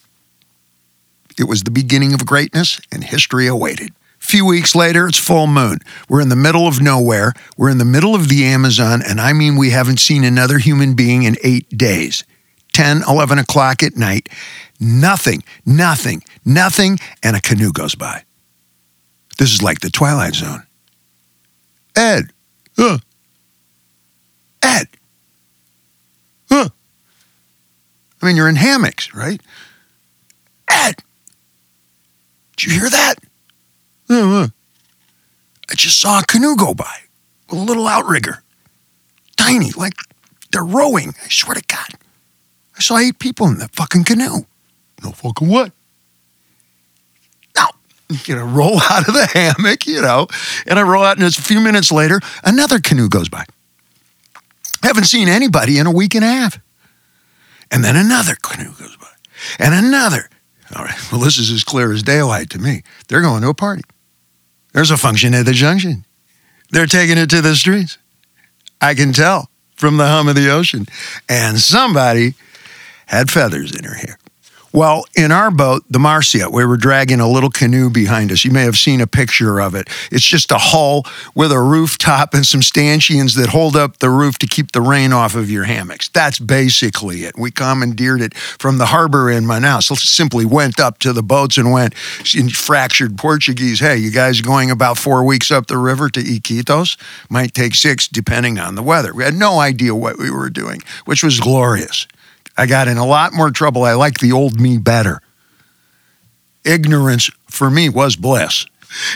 It 1.38 1.44
was 1.44 1.62
the 1.62 1.70
beginning 1.70 2.12
of 2.12 2.26
greatness, 2.26 2.78
and 2.92 3.02
history 3.02 3.46
awaited 3.46 3.92
few 4.22 4.46
weeks 4.46 4.74
later, 4.74 5.08
it's 5.08 5.18
full 5.18 5.46
moon. 5.46 5.78
We're 6.08 6.20
in 6.20 6.28
the 6.28 6.36
middle 6.36 6.66
of 6.68 6.80
nowhere. 6.80 7.34
We're 7.56 7.70
in 7.70 7.78
the 7.78 7.84
middle 7.84 8.14
of 8.14 8.28
the 8.28 8.44
Amazon, 8.44 9.02
and 9.06 9.20
I 9.20 9.32
mean, 9.32 9.56
we 9.56 9.70
haven't 9.70 9.98
seen 9.98 10.24
another 10.24 10.58
human 10.58 10.94
being 10.94 11.24
in 11.24 11.36
eight 11.42 11.68
days. 11.76 12.24
10, 12.72 13.02
11 13.06 13.38
o'clock 13.38 13.82
at 13.82 13.96
night. 13.96 14.28
Nothing, 14.80 15.42
nothing, 15.66 16.22
nothing, 16.44 16.98
and 17.22 17.36
a 17.36 17.40
canoe 17.40 17.72
goes 17.72 17.94
by. 17.94 18.24
This 19.38 19.52
is 19.52 19.62
like 19.62 19.80
the 19.80 19.90
Twilight 19.90 20.34
Zone. 20.34 20.62
Ed, 21.94 22.30
huh? 22.78 22.98
Ed, 24.62 24.86
huh? 26.48 26.68
I 28.22 28.26
mean, 28.26 28.36
you're 28.36 28.48
in 28.48 28.56
hammocks, 28.56 29.12
right? 29.12 29.40
Ed, 30.68 30.94
did 32.56 32.66
you 32.66 32.80
hear 32.80 32.88
that? 32.88 33.16
Hmm, 34.12 34.28
hmm. 34.28 34.44
I 35.70 35.74
just 35.74 35.98
saw 35.98 36.18
a 36.20 36.24
canoe 36.26 36.54
go 36.54 36.74
by 36.74 36.96
with 37.48 37.58
a 37.58 37.62
little 37.62 37.86
outrigger. 37.86 38.42
Tiny, 39.38 39.70
like 39.70 39.94
they're 40.50 40.62
rowing. 40.62 41.14
I 41.24 41.28
swear 41.28 41.54
to 41.54 41.62
God. 41.66 41.88
I 42.76 42.80
saw 42.80 42.98
eight 42.98 43.18
people 43.18 43.46
in 43.46 43.56
that 43.58 43.74
fucking 43.74 44.04
canoe. 44.04 44.44
No 45.02 45.12
fucking 45.12 45.48
what? 45.48 45.72
Now, 47.56 47.68
you 48.26 48.36
know, 48.36 48.44
roll 48.44 48.82
out 48.90 49.08
of 49.08 49.14
the 49.14 49.26
hammock, 49.32 49.86
you 49.86 50.02
know, 50.02 50.26
and 50.66 50.78
I 50.78 50.82
roll 50.82 51.04
out, 51.04 51.16
and 51.16 51.26
it's 51.26 51.38
a 51.38 51.42
few 51.42 51.60
minutes 51.60 51.90
later, 51.90 52.20
another 52.44 52.80
canoe 52.80 53.08
goes 53.08 53.30
by. 53.30 53.46
Haven't 54.82 55.04
seen 55.04 55.28
anybody 55.28 55.78
in 55.78 55.86
a 55.86 55.92
week 55.92 56.14
and 56.14 56.24
a 56.24 56.28
half. 56.28 56.58
And 57.70 57.82
then 57.82 57.96
another 57.96 58.34
canoe 58.42 58.74
goes 58.78 58.94
by, 58.98 59.08
and 59.58 59.72
another. 59.72 60.28
All 60.76 60.84
right, 60.84 60.98
well, 61.12 61.22
this 61.22 61.38
is 61.38 61.50
as 61.50 61.64
clear 61.64 61.92
as 61.92 62.02
daylight 62.02 62.50
to 62.50 62.58
me. 62.58 62.82
They're 63.08 63.22
going 63.22 63.40
to 63.40 63.48
a 63.48 63.54
party. 63.54 63.84
There's 64.72 64.90
a 64.90 64.96
function 64.96 65.34
at 65.34 65.46
the 65.46 65.52
junction. 65.52 66.04
They're 66.70 66.86
taking 66.86 67.18
it 67.18 67.28
to 67.30 67.42
the 67.42 67.54
streets. 67.54 67.98
I 68.80 68.94
can 68.94 69.12
tell 69.12 69.50
from 69.76 69.96
the 69.96 70.06
hum 70.06 70.28
of 70.28 70.34
the 70.34 70.50
ocean. 70.50 70.86
And 71.28 71.58
somebody 71.58 72.34
had 73.06 73.30
feathers 73.30 73.74
in 73.74 73.84
her 73.84 73.94
hair. 73.94 74.18
Well, 74.72 75.04
in 75.14 75.32
our 75.32 75.50
boat, 75.50 75.84
the 75.90 75.98
Marcia, 75.98 76.48
we 76.50 76.64
were 76.64 76.76
dragging 76.76 77.20
a 77.20 77.28
little 77.28 77.50
canoe 77.50 77.90
behind 77.90 78.32
us. 78.32 78.44
You 78.44 78.50
may 78.50 78.62
have 78.62 78.78
seen 78.78 79.00
a 79.00 79.06
picture 79.06 79.60
of 79.60 79.74
it. 79.74 79.88
It's 80.10 80.24
just 80.24 80.50
a 80.50 80.58
hull 80.58 81.04
with 81.34 81.52
a 81.52 81.60
rooftop 81.60 82.32
and 82.32 82.46
some 82.46 82.62
stanchions 82.62 83.34
that 83.34 83.50
hold 83.50 83.76
up 83.76 83.98
the 83.98 84.08
roof 84.08 84.38
to 84.38 84.46
keep 84.46 84.72
the 84.72 84.80
rain 84.80 85.12
off 85.12 85.34
of 85.34 85.50
your 85.50 85.64
hammocks. 85.64 86.08
That's 86.08 86.38
basically 86.38 87.24
it. 87.24 87.38
We 87.38 87.50
commandeered 87.50 88.22
it 88.22 88.34
from 88.34 88.78
the 88.78 88.86
harbor 88.86 89.30
in 89.30 89.44
Manaus. 89.44 89.84
So 89.84 89.94
Simply 89.94 90.44
went 90.44 90.80
up 90.80 90.98
to 91.00 91.12
the 91.12 91.22
boats 91.22 91.58
and 91.58 91.70
went 91.70 91.94
in 92.34 92.48
fractured 92.48 93.18
Portuguese. 93.18 93.80
Hey, 93.80 93.96
you 93.96 94.10
guys 94.10 94.40
going 94.40 94.70
about 94.70 94.98
four 94.98 95.24
weeks 95.24 95.50
up 95.50 95.66
the 95.66 95.78
river 95.78 96.08
to 96.10 96.20
Iquitos? 96.20 96.96
Might 97.28 97.54
take 97.54 97.74
six, 97.74 98.08
depending 98.08 98.58
on 98.58 98.74
the 98.74 98.82
weather. 98.82 99.14
We 99.14 99.24
had 99.24 99.34
no 99.34 99.58
idea 99.58 99.94
what 99.94 100.18
we 100.18 100.30
were 100.30 100.50
doing, 100.50 100.82
which 101.04 101.22
was 101.22 101.40
glorious. 101.40 102.06
I 102.56 102.66
got 102.66 102.88
in 102.88 102.98
a 102.98 103.06
lot 103.06 103.32
more 103.32 103.50
trouble. 103.50 103.84
I 103.84 103.94
like 103.94 104.18
the 104.18 104.32
old 104.32 104.60
me 104.60 104.78
better. 104.78 105.20
Ignorance 106.64 107.30
for 107.48 107.70
me 107.70 107.88
was 107.88 108.16
bliss. 108.16 108.66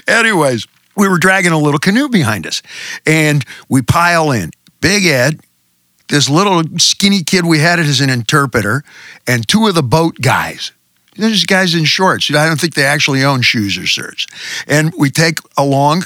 Anyways, 0.08 0.66
we 0.96 1.08
were 1.08 1.18
dragging 1.18 1.52
a 1.52 1.58
little 1.58 1.78
canoe 1.78 2.08
behind 2.08 2.46
us 2.46 2.62
and 3.04 3.44
we 3.68 3.82
pile 3.82 4.30
in. 4.30 4.50
Big 4.80 5.04
Ed, 5.06 5.40
this 6.08 6.28
little 6.28 6.62
skinny 6.78 7.22
kid 7.22 7.44
we 7.46 7.58
had 7.58 7.78
it 7.78 7.86
as 7.86 8.00
an 8.00 8.10
interpreter, 8.10 8.84
and 9.26 9.46
two 9.46 9.66
of 9.66 9.74
the 9.74 9.82
boat 9.82 10.16
guys. 10.20 10.72
There's 11.16 11.44
guys 11.44 11.74
in 11.74 11.84
shorts. 11.84 12.30
I 12.30 12.46
don't 12.46 12.60
think 12.60 12.74
they 12.74 12.84
actually 12.84 13.24
own 13.24 13.42
shoes 13.42 13.78
or 13.78 13.86
shirts. 13.86 14.26
And 14.68 14.92
we 14.98 15.10
take 15.10 15.38
along 15.56 16.04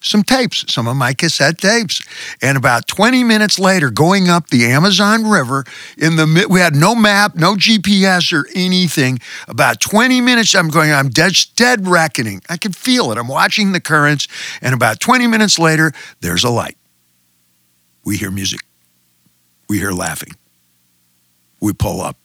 some 0.00 0.22
tapes, 0.22 0.64
some 0.72 0.86
of 0.86 0.96
my 0.96 1.12
cassette 1.12 1.58
tapes. 1.58 2.00
And 2.42 2.56
about 2.56 2.86
20 2.86 3.24
minutes 3.24 3.58
later, 3.58 3.90
going 3.90 4.28
up 4.28 4.48
the 4.48 4.66
Amazon 4.66 5.28
River 5.28 5.64
in 5.96 6.16
the 6.16 6.46
we 6.48 6.60
had 6.60 6.74
no 6.74 6.94
map, 6.94 7.34
no 7.34 7.54
GPS 7.54 8.32
or 8.32 8.46
anything. 8.54 9.18
About 9.48 9.80
20 9.80 10.20
minutes, 10.20 10.54
I'm 10.54 10.68
going, 10.68 10.92
I'm 10.92 11.08
dead, 11.08 11.32
dead 11.56 11.86
reckoning. 11.86 12.42
I 12.48 12.56
can 12.56 12.72
feel 12.72 13.10
it. 13.10 13.18
I'm 13.18 13.28
watching 13.28 13.72
the 13.72 13.80
currents. 13.80 14.28
And 14.60 14.74
about 14.74 15.00
20 15.00 15.26
minutes 15.26 15.58
later, 15.58 15.92
there's 16.20 16.44
a 16.44 16.50
light. 16.50 16.76
We 18.04 18.16
hear 18.16 18.30
music. 18.30 18.60
We 19.68 19.78
hear 19.78 19.92
laughing. 19.92 20.34
We 21.60 21.72
pull 21.72 22.00
up. 22.00 22.16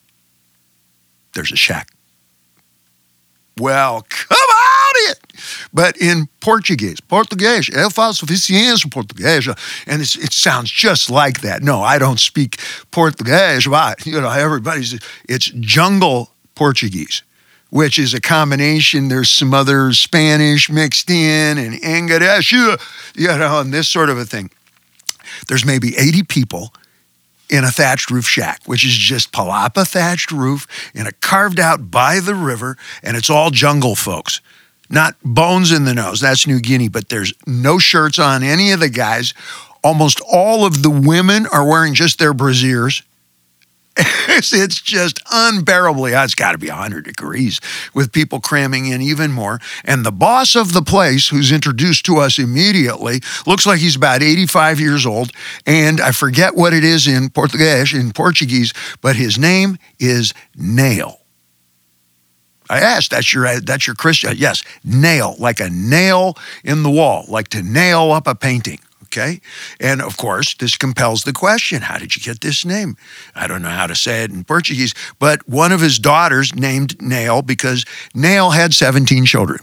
There's 1.33 1.51
a 1.51 1.57
shack. 1.57 1.89
Well. 3.57 4.05
But 5.73 5.95
in 5.97 6.27
Portuguese, 6.41 6.97
Português, 7.07 7.69
eu 7.69 7.89
faço 7.89 8.25
eficiência 8.25 8.89
português. 8.89 9.47
And 9.87 10.01
it 10.01 10.33
sounds 10.33 10.69
just 10.69 11.09
like 11.09 11.41
that. 11.41 11.63
No, 11.63 11.81
I 11.81 11.97
don't 11.97 12.19
speak 12.19 12.57
Portuguese, 12.91 13.67
but, 13.67 14.05
you 14.05 14.19
know, 14.19 14.29
everybody's, 14.29 14.99
it's 15.29 15.51
jungle 15.59 16.29
Portuguese 16.55 17.23
which 17.71 17.97
is 17.97 18.13
a 18.13 18.19
combination. 18.19 19.07
There's 19.07 19.29
some 19.29 19.53
other 19.53 19.93
Spanish 19.93 20.69
mixed 20.69 21.09
in 21.09 21.57
and 21.57 21.81
English, 21.81 22.51
you 22.51 22.77
know, 23.15 23.61
and 23.61 23.73
this 23.73 23.87
sort 23.87 24.09
of 24.09 24.17
a 24.17 24.25
thing. 24.25 24.51
There's 25.47 25.65
maybe 25.65 25.95
80 25.97 26.23
people 26.23 26.73
in 27.49 27.63
a 27.63 27.71
thatched 27.71 28.11
roof 28.11 28.27
shack, 28.27 28.61
which 28.65 28.85
is 28.85 28.93
just 28.93 29.31
palapa 29.31 29.87
thatched 29.87 30.31
roof 30.31 30.67
in 30.93 31.07
a 31.07 31.11
carved 31.11 31.59
out 31.59 31.89
by 31.89 32.19
the 32.19 32.35
river, 32.35 32.77
and 33.03 33.17
it's 33.17 33.29
all 33.29 33.49
jungle 33.49 33.95
folks. 33.95 34.41
Not 34.91 35.15
bones 35.23 35.71
in 35.71 35.85
the 35.85 35.93
nose, 35.93 36.19
that's 36.19 36.45
New 36.45 36.59
Guinea, 36.59 36.89
but 36.89 37.09
there's 37.09 37.33
no 37.47 37.79
shirts 37.79 38.19
on 38.19 38.43
any 38.43 38.71
of 38.71 38.79
the 38.79 38.89
guys. 38.89 39.33
Almost 39.83 40.21
all 40.31 40.65
of 40.65 40.83
the 40.83 40.89
women 40.89 41.47
are 41.47 41.67
wearing 41.67 41.95
just 41.95 42.19
their 42.19 42.33
brasiers 42.33 43.01
it's 43.97 44.81
just 44.81 45.19
unbearably 45.31 46.13
hot. 46.13 46.25
It's 46.25 46.35
got 46.35 46.53
to 46.53 46.57
be 46.57 46.69
100 46.69 47.03
degrees 47.03 47.59
with 47.93 48.13
people 48.13 48.39
cramming 48.39 48.87
in 48.87 49.01
even 49.01 49.31
more. 49.31 49.59
And 49.83 50.05
the 50.05 50.11
boss 50.11 50.55
of 50.55 50.71
the 50.71 50.81
place, 50.81 51.27
who's 51.27 51.51
introduced 51.51 52.05
to 52.05 52.17
us 52.17 52.39
immediately, 52.39 53.21
looks 53.45 53.65
like 53.65 53.79
he's 53.79 53.97
about 53.97 54.23
85 54.23 54.79
years 54.79 55.05
old. 55.05 55.31
And 55.65 55.99
I 55.99 56.11
forget 56.11 56.55
what 56.55 56.73
it 56.73 56.85
is 56.85 57.05
in 57.05 57.29
Portuguese, 57.29 57.93
in 57.93 58.11
Portuguese, 58.11 58.73
but 59.01 59.17
his 59.17 59.37
name 59.37 59.77
is 59.99 60.33
Nail. 60.55 61.20
I 62.71 62.79
asked, 62.79 63.11
that's 63.11 63.33
your 63.33 63.59
that's 63.59 63.85
your 63.85 63.97
Christian? 63.97 64.33
Yes, 64.37 64.63
nail, 64.85 65.35
like 65.37 65.59
a 65.59 65.69
nail 65.69 66.37
in 66.63 66.83
the 66.83 66.89
wall, 66.89 67.25
like 67.27 67.49
to 67.49 67.61
nail 67.61 68.11
up 68.11 68.27
a 68.27 68.33
painting. 68.33 68.79
Okay. 69.03 69.41
And 69.81 70.01
of 70.01 70.15
course, 70.15 70.53
this 70.55 70.77
compels 70.77 71.23
the 71.23 71.33
question 71.33 71.81
how 71.81 71.97
did 71.97 72.15
you 72.15 72.21
get 72.21 72.39
this 72.39 72.63
name? 72.63 72.95
I 73.35 73.45
don't 73.45 73.61
know 73.61 73.67
how 73.67 73.87
to 73.87 73.95
say 73.95 74.23
it 74.23 74.31
in 74.31 74.45
Portuguese, 74.45 74.93
but 75.19 75.45
one 75.49 75.73
of 75.73 75.81
his 75.81 75.99
daughters 75.99 76.55
named 76.55 77.01
Nail 77.01 77.41
because 77.41 77.83
Nail 78.15 78.51
had 78.51 78.73
17 78.73 79.25
children. 79.25 79.59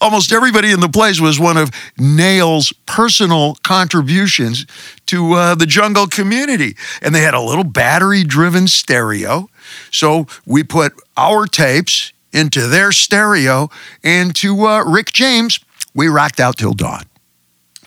Almost 0.00 0.32
everybody 0.32 0.72
in 0.72 0.80
the 0.80 0.88
place 0.88 1.20
was 1.20 1.38
one 1.38 1.58
of 1.58 1.70
Nail's 1.98 2.72
personal 2.86 3.56
contributions 3.62 4.64
to 5.06 5.34
uh, 5.34 5.54
the 5.54 5.66
jungle 5.66 6.06
community. 6.06 6.74
And 7.02 7.14
they 7.14 7.20
had 7.20 7.34
a 7.34 7.40
little 7.40 7.64
battery 7.64 8.24
driven 8.24 8.66
stereo. 8.66 9.50
So 9.90 10.26
we 10.46 10.64
put 10.64 10.94
our 11.18 11.46
tapes 11.46 12.12
into 12.32 12.66
their 12.66 12.92
stereo, 12.92 13.68
and 14.02 14.34
to 14.36 14.66
uh, 14.66 14.84
Rick 14.84 15.12
James, 15.12 15.60
we 15.94 16.08
rocked 16.08 16.40
out 16.40 16.56
till 16.56 16.72
dawn 16.72 17.04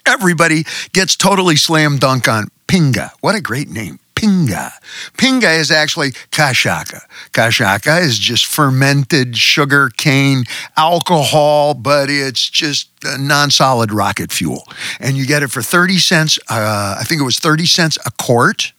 everybody 0.06 0.64
gets 0.92 1.16
totally 1.16 1.56
slam 1.56 1.98
dunk 1.98 2.28
on 2.28 2.48
Pinga. 2.68 3.12
What 3.22 3.36
a 3.36 3.42
great 3.42 3.70
name. 3.70 4.00
Pinga. 4.16 4.72
Pinga 5.18 5.60
is 5.60 5.70
actually 5.70 6.12
cachaça. 6.32 7.02
Cachaça 7.32 8.02
is 8.02 8.18
just 8.20 8.46
fermented 8.46 9.36
sugar 9.36 9.90
cane 9.90 10.46
alcohol, 10.78 11.74
but 11.74 12.10
it's 12.10 12.50
just 12.50 12.90
non 13.04 13.52
solid 13.52 13.92
rocket 13.92 14.32
fuel. 14.32 14.66
And 15.00 15.18
you 15.18 15.26
get 15.26 15.44
it 15.44 15.52
for 15.52 15.62
30 15.62 15.98
cents, 15.98 16.40
uh, 16.50 16.96
I 17.00 17.04
think 17.04 17.20
it 17.22 17.26
was 17.26 17.40
30 17.40 17.66
cents 17.66 17.98
a 18.06 18.12
quart. 18.12 18.72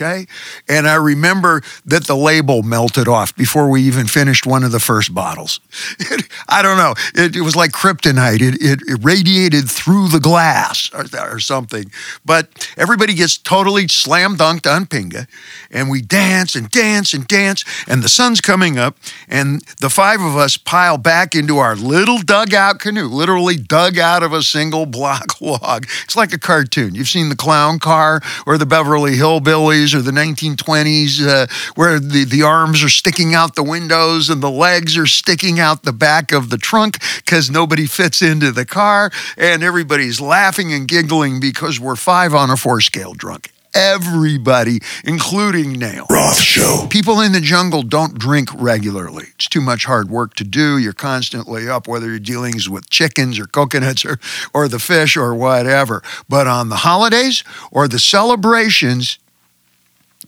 Okay. 0.00 0.26
And 0.68 0.86
I 0.86 0.94
remember 0.94 1.60
that 1.84 2.06
the 2.06 2.14
label 2.14 2.62
melted 2.62 3.08
off 3.08 3.34
before 3.34 3.68
we 3.68 3.82
even 3.82 4.06
finished 4.06 4.46
one 4.46 4.62
of 4.62 4.70
the 4.70 4.78
first 4.78 5.12
bottles. 5.12 5.58
It, 5.98 6.28
I 6.48 6.62
don't 6.62 6.76
know. 6.76 6.94
It, 7.20 7.34
it, 7.34 7.40
was 7.40 7.56
like 7.56 7.72
kryptonite. 7.72 8.40
It, 8.40 8.62
it, 8.62 8.80
it 8.86 9.00
radiated 9.02 9.68
through 9.68 10.08
the 10.08 10.20
glass 10.20 10.88
or, 10.94 11.06
or, 11.32 11.40
something. 11.40 11.90
But 12.24 12.70
everybody 12.76 13.12
gets 13.12 13.36
totally 13.36 13.88
slam 13.88 14.36
dunked 14.36 14.72
on 14.72 14.86
Pinga. 14.86 15.26
And 15.68 15.90
we 15.90 16.00
dance 16.00 16.54
and 16.54 16.70
dance 16.70 17.12
and 17.12 17.26
dance. 17.26 17.64
And 17.88 18.04
the 18.04 18.08
sun's 18.08 18.40
coming 18.40 18.78
up. 18.78 18.96
And 19.26 19.62
the 19.80 19.90
five 19.90 20.20
of 20.20 20.36
us 20.36 20.56
pile 20.56 20.98
back 20.98 21.34
into 21.34 21.58
our 21.58 21.74
little 21.74 22.18
dugout 22.18 22.78
canoe, 22.78 23.08
literally 23.08 23.56
dug 23.56 23.98
out 23.98 24.22
of 24.22 24.32
a 24.32 24.44
single 24.44 24.86
block 24.98 25.40
log. 25.40 25.86
It's 26.04 26.14
like 26.14 26.32
a 26.32 26.38
cartoon. 26.38 26.94
You've 26.94 27.08
seen 27.08 27.30
the 27.30 27.36
clown 27.36 27.80
car 27.80 28.20
or 28.46 28.58
the 28.58 28.66
Beverly 28.66 29.16
Hillbillies 29.16 29.87
or 29.94 30.02
the 30.02 30.10
1920s, 30.10 31.26
uh, 31.26 31.46
where 31.74 31.98
the, 31.98 32.24
the 32.24 32.42
arms 32.42 32.82
are 32.82 32.88
sticking 32.88 33.34
out 33.34 33.54
the 33.54 33.62
windows 33.62 34.30
and 34.30 34.42
the 34.42 34.50
legs 34.50 34.96
are 34.96 35.06
sticking 35.06 35.60
out 35.60 35.82
the 35.82 35.92
back 35.92 36.32
of 36.32 36.50
the 36.50 36.58
trunk 36.58 36.98
because 37.16 37.50
nobody 37.50 37.86
fits 37.86 38.22
into 38.22 38.52
the 38.52 38.66
car. 38.66 39.10
And 39.36 39.62
everybody's 39.62 40.20
laughing 40.20 40.72
and 40.72 40.86
giggling 40.88 41.40
because 41.40 41.80
we're 41.80 41.96
five 41.96 42.34
on 42.34 42.50
a 42.50 42.56
four 42.56 42.80
scale 42.80 43.14
drunk 43.14 43.52
everybody, 43.74 44.80
including 45.04 45.72
Nail. 45.72 46.06
Roth 46.10 46.40
Show. 46.40 46.86
People 46.90 47.20
in 47.20 47.32
the 47.32 47.40
jungle 47.40 47.82
don't 47.82 48.18
drink 48.18 48.48
regularly. 48.54 49.26
It's 49.34 49.48
too 49.48 49.60
much 49.60 49.84
hard 49.84 50.10
work 50.10 50.34
to 50.34 50.44
do. 50.44 50.78
You're 50.78 50.92
constantly 50.92 51.68
up, 51.68 51.86
whether 51.86 52.08
you're 52.08 52.18
dealing 52.18 52.54
with 52.68 52.90
chickens 52.90 53.38
or 53.38 53.46
coconuts 53.46 54.04
or, 54.04 54.18
or 54.52 54.68
the 54.68 54.78
fish 54.78 55.16
or 55.16 55.34
whatever. 55.34 56.02
But 56.28 56.46
on 56.46 56.70
the 56.70 56.76
holidays 56.76 57.44
or 57.70 57.86
the 57.86 57.98
celebrations, 57.98 59.18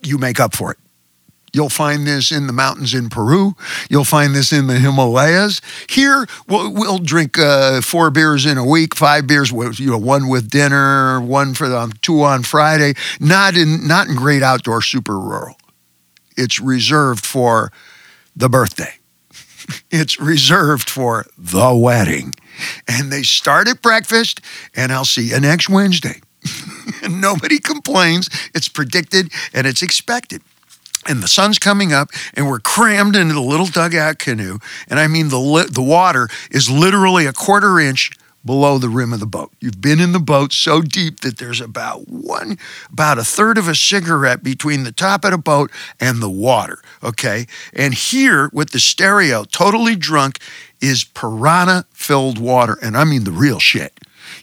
you 0.03 0.19
make 0.19 0.41
up 0.41 0.55
for 0.55 0.73
it. 0.73 0.79
You'll 1.53 1.69
find 1.69 2.07
this 2.07 2.31
in 2.31 2.47
the 2.47 2.53
mountains 2.53 2.95
in 2.95 3.09
Peru. 3.09 3.57
You'll 3.89 4.05
find 4.05 4.35
this 4.35 4.53
in 4.53 4.69
the 4.69 4.79
Himalayas. 4.79 5.61
Here, 5.89 6.27
we'll, 6.47 6.73
we'll 6.73 6.99
drink 6.99 7.39
uh, 7.39 7.81
four 7.81 8.11
beers 8.11 8.47
in 8.47 8.57
a 8.57 8.65
week, 8.65 8.95
five 8.95 9.27
beers, 9.27 9.51
you 9.51 9.91
know, 9.91 9.99
one 9.99 10.29
with 10.29 10.49
dinner, 10.49 11.21
one 11.21 11.55
for 11.55 11.69
the, 11.69 11.93
two 12.03 12.23
on 12.23 12.45
Friday. 12.45 12.95
Not 13.19 13.57
in 13.57 13.87
not 13.87 14.07
in 14.07 14.15
great 14.15 14.43
outdoor, 14.43 14.81
super 14.83 15.19
rural. 15.19 15.57
It's 16.37 16.61
reserved 16.61 17.27
for 17.27 17.73
the 18.37 18.49
birthday. 18.49 18.95
it's 19.91 20.21
reserved 20.21 20.89
for 20.89 21.27
the 21.37 21.75
wedding, 21.75 22.35
and 22.87 23.13
they 23.13 23.23
start 23.23 23.67
at 23.67 23.83
breakfast. 23.83 24.41
And 24.77 24.93
I'll 24.93 25.05
see 25.05 25.31
you 25.31 25.41
next 25.41 25.69
Wednesday. 25.69 26.21
and 27.03 27.21
nobody 27.21 27.59
complains. 27.59 28.29
It's 28.55 28.69
predicted 28.69 29.33
and 29.53 29.67
it's 29.67 29.83
expected. 29.83 30.43
And 31.09 31.23
the 31.23 31.29
sun's 31.29 31.59
coming 31.59 31.95
up, 31.95 32.11
and 32.35 32.47
we're 32.47 32.61
crammed 32.61 33.17
into 33.17 33.33
the 33.33 33.41
little 33.41 33.67
dugout 33.67 34.19
canoe. 34.19 34.59
And 34.87 35.01
I 35.01 35.07
mean, 35.07 35.31
the, 35.31 35.39
li- 35.39 35.69
the 35.71 35.83
water 35.83 36.29
is 36.51 36.71
literally 36.71 37.25
a 37.25 37.33
quarter 37.33 37.81
inch 37.81 38.11
below 38.45 38.79
the 38.79 38.89
rim 38.89 39.13
of 39.13 39.21
the 39.21 39.27
boat. 39.27 39.53
You've 39.61 39.81
been 39.81 40.01
in 40.01 40.13
the 40.13 40.21
boat 40.21 40.53
so 40.53 40.81
deep 40.81 41.21
that 41.21 41.39
there's 41.39 41.61
about 41.61 42.09
one, 42.09 42.59
about 42.91 43.19
a 43.19 43.25
third 43.25 43.59
of 43.59 43.69
a 43.69 43.75
cigarette 43.75 44.43
between 44.43 44.85
the 44.85 44.93
top 44.93 45.25
of 45.25 45.31
the 45.31 45.39
boat 45.39 45.71
and 45.99 46.23
the 46.23 46.31
water. 46.31 46.79
Okay. 47.03 47.47
And 47.73 47.95
here 47.95 48.51
with 48.53 48.71
the 48.71 48.81
stereo, 48.81 49.45
totally 49.45 49.97
drunk, 49.97 50.39
is 50.81 51.05
piranha 51.05 51.85
filled 51.93 52.39
water. 52.39 52.79
And 52.83 52.97
I 52.97 53.05
mean 53.05 53.25
the 53.25 53.33
real 53.33 53.59
shit. 53.59 53.93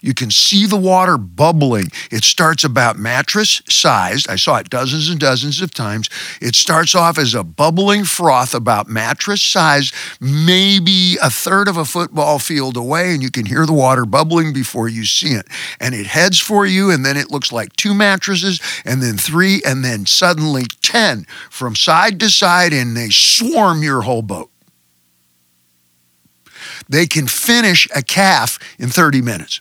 You 0.00 0.14
can 0.14 0.30
see 0.30 0.66
the 0.66 0.76
water 0.76 1.18
bubbling. 1.18 1.90
It 2.10 2.24
starts 2.24 2.64
about 2.64 2.98
mattress 2.98 3.62
sized. 3.68 4.28
I 4.28 4.36
saw 4.36 4.56
it 4.56 4.70
dozens 4.70 5.08
and 5.08 5.18
dozens 5.18 5.60
of 5.60 5.72
times. 5.72 6.08
It 6.40 6.54
starts 6.54 6.94
off 6.94 7.18
as 7.18 7.34
a 7.34 7.44
bubbling 7.44 8.04
froth 8.04 8.54
about 8.54 8.88
mattress 8.88 9.42
sized, 9.42 9.94
maybe 10.20 11.16
a 11.22 11.30
third 11.30 11.68
of 11.68 11.76
a 11.76 11.84
football 11.84 12.38
field 12.38 12.76
away, 12.76 13.12
and 13.12 13.22
you 13.22 13.30
can 13.30 13.46
hear 13.46 13.66
the 13.66 13.72
water 13.72 14.04
bubbling 14.04 14.52
before 14.52 14.88
you 14.88 15.04
see 15.04 15.32
it. 15.32 15.46
And 15.80 15.94
it 15.94 16.06
heads 16.06 16.38
for 16.38 16.66
you, 16.66 16.90
and 16.90 17.04
then 17.04 17.16
it 17.16 17.30
looks 17.30 17.52
like 17.52 17.74
two 17.74 17.94
mattresses, 17.94 18.60
and 18.84 19.02
then 19.02 19.16
three, 19.16 19.62
and 19.66 19.84
then 19.84 20.06
suddenly 20.06 20.64
10 20.82 21.26
from 21.50 21.74
side 21.74 22.20
to 22.20 22.30
side, 22.30 22.72
and 22.72 22.96
they 22.96 23.10
swarm 23.10 23.82
your 23.82 24.02
whole 24.02 24.22
boat. 24.22 24.50
They 26.88 27.06
can 27.06 27.26
finish 27.26 27.86
a 27.94 28.02
calf 28.02 28.58
in 28.78 28.88
30 28.88 29.20
minutes 29.20 29.60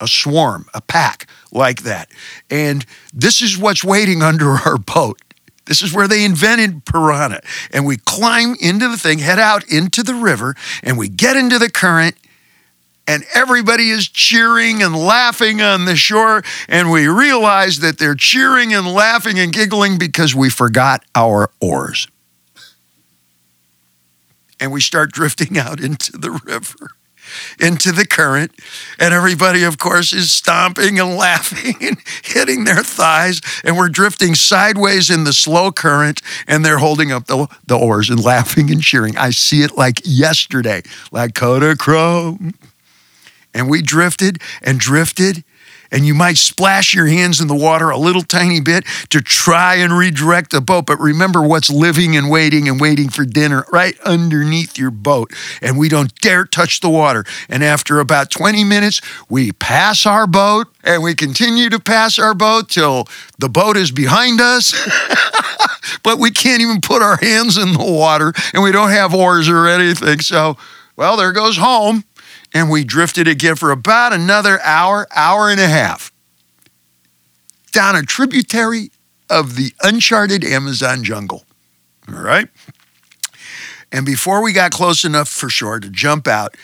a 0.00 0.08
swarm, 0.08 0.66
a 0.74 0.80
pack 0.80 1.26
like 1.52 1.82
that. 1.82 2.10
And 2.50 2.84
this 3.12 3.40
is 3.40 3.58
what's 3.58 3.84
waiting 3.84 4.22
under 4.30 4.50
our 4.50 4.78
boat. 4.78 5.20
This 5.66 5.82
is 5.82 5.92
where 5.92 6.08
they 6.08 6.24
invented 6.24 6.86
piranha. 6.86 7.40
And 7.72 7.84
we 7.84 7.98
climb 7.98 8.56
into 8.60 8.88
the 8.88 8.96
thing, 8.96 9.18
head 9.18 9.38
out 9.38 9.70
into 9.70 10.02
the 10.02 10.14
river, 10.14 10.56
and 10.82 10.96
we 10.96 11.08
get 11.08 11.36
into 11.36 11.58
the 11.58 11.70
current, 11.70 12.16
and 13.06 13.24
everybody 13.34 13.90
is 13.90 14.08
cheering 14.08 14.82
and 14.82 14.96
laughing 14.96 15.60
on 15.60 15.84
the 15.84 15.94
shore. 15.94 16.42
And 16.68 16.90
we 16.90 17.06
realize 17.06 17.80
that 17.80 17.98
they're 17.98 18.14
cheering 18.14 18.72
and 18.72 18.86
laughing 18.86 19.38
and 19.38 19.52
giggling 19.52 19.98
because 19.98 20.34
we 20.34 20.48
forgot 20.48 21.04
our 21.14 21.50
oars. 21.60 22.08
And 24.58 24.72
we 24.72 24.80
start 24.80 25.12
drifting 25.12 25.58
out 25.58 25.80
into 25.80 26.12
the 26.12 26.30
river 26.30 26.88
into 27.58 27.92
the 27.92 28.06
current. 28.06 28.52
And 28.98 29.14
everybody, 29.14 29.64
of 29.64 29.78
course, 29.78 30.12
is 30.12 30.32
stomping 30.32 30.98
and 30.98 31.16
laughing 31.16 31.74
and 31.80 31.98
hitting 32.22 32.64
their 32.64 32.82
thighs. 32.82 33.40
And 33.64 33.76
we're 33.76 33.88
drifting 33.88 34.34
sideways 34.34 35.10
in 35.10 35.24
the 35.24 35.32
slow 35.32 35.72
current. 35.72 36.20
And 36.46 36.64
they're 36.64 36.78
holding 36.78 37.12
up 37.12 37.26
the, 37.26 37.46
the 37.66 37.76
oars 37.76 38.10
and 38.10 38.22
laughing 38.22 38.70
and 38.70 38.82
cheering. 38.82 39.16
I 39.16 39.30
see 39.30 39.62
it 39.62 39.76
like 39.76 40.00
yesterday, 40.04 40.82
like 41.12 41.32
Kodachrome. 41.32 42.54
And 43.54 43.68
we 43.68 43.82
drifted 43.82 44.40
and 44.62 44.78
drifted 44.78 45.42
and 45.90 46.06
you 46.06 46.14
might 46.14 46.36
splash 46.36 46.94
your 46.94 47.06
hands 47.06 47.40
in 47.40 47.48
the 47.48 47.54
water 47.54 47.90
a 47.90 47.98
little 47.98 48.22
tiny 48.22 48.60
bit 48.60 48.84
to 49.10 49.20
try 49.20 49.76
and 49.76 49.92
redirect 49.92 50.50
the 50.50 50.60
boat. 50.60 50.86
But 50.86 50.98
remember 51.00 51.42
what's 51.42 51.70
living 51.70 52.16
and 52.16 52.30
waiting 52.30 52.68
and 52.68 52.80
waiting 52.80 53.08
for 53.08 53.24
dinner 53.24 53.64
right 53.72 53.98
underneath 54.00 54.78
your 54.78 54.90
boat. 54.90 55.32
And 55.62 55.78
we 55.78 55.88
don't 55.88 56.14
dare 56.20 56.44
touch 56.44 56.80
the 56.80 56.90
water. 56.90 57.24
And 57.48 57.64
after 57.64 58.00
about 58.00 58.30
20 58.30 58.64
minutes, 58.64 59.00
we 59.28 59.52
pass 59.52 60.06
our 60.06 60.26
boat 60.26 60.68
and 60.84 61.02
we 61.02 61.14
continue 61.14 61.70
to 61.70 61.80
pass 61.80 62.18
our 62.18 62.34
boat 62.34 62.68
till 62.68 63.06
the 63.38 63.48
boat 63.48 63.76
is 63.76 63.90
behind 63.90 64.40
us. 64.40 64.74
but 66.02 66.18
we 66.18 66.30
can't 66.30 66.62
even 66.62 66.80
put 66.80 67.02
our 67.02 67.16
hands 67.16 67.56
in 67.56 67.72
the 67.72 67.84
water 67.84 68.32
and 68.52 68.62
we 68.62 68.72
don't 68.72 68.90
have 68.90 69.14
oars 69.14 69.48
or 69.48 69.66
anything. 69.66 70.20
So, 70.20 70.56
well, 70.96 71.16
there 71.16 71.32
goes 71.32 71.56
home 71.56 72.04
and 72.54 72.70
we 72.70 72.84
drifted 72.84 73.28
again 73.28 73.56
for 73.56 73.70
about 73.70 74.12
another 74.12 74.60
hour, 74.62 75.06
hour 75.14 75.50
and 75.50 75.60
a 75.60 75.68
half 75.68 76.12
down 77.72 77.96
a 77.96 78.02
tributary 78.02 78.90
of 79.30 79.56
the 79.56 79.72
uncharted 79.82 80.44
Amazon 80.44 81.04
jungle. 81.04 81.44
All 82.08 82.22
right? 82.22 82.48
And 83.92 84.04
before 84.04 84.42
we 84.42 84.52
got 84.52 84.70
close 84.70 85.04
enough 85.04 85.28
for 85.28 85.48
shore 85.48 85.80
to 85.80 85.88
jump 85.88 86.26
out, 86.26 86.56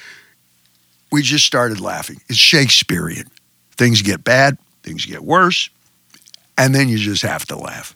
we 1.12 1.23
just 1.23 1.47
started 1.47 1.81
laughing. 1.81 2.21
It's 2.29 2.38
Shakespearean. 2.38 3.29
Things 3.73 4.03
get 4.03 4.25
bad, 4.25 4.59
things 4.83 5.07
get 5.07 5.23
worse, 5.25 5.71
and 6.57 6.75
then 6.75 6.88
you 6.88 6.99
just 6.99 7.23
have 7.23 7.47
to 7.47 7.57
laugh. 7.57 7.95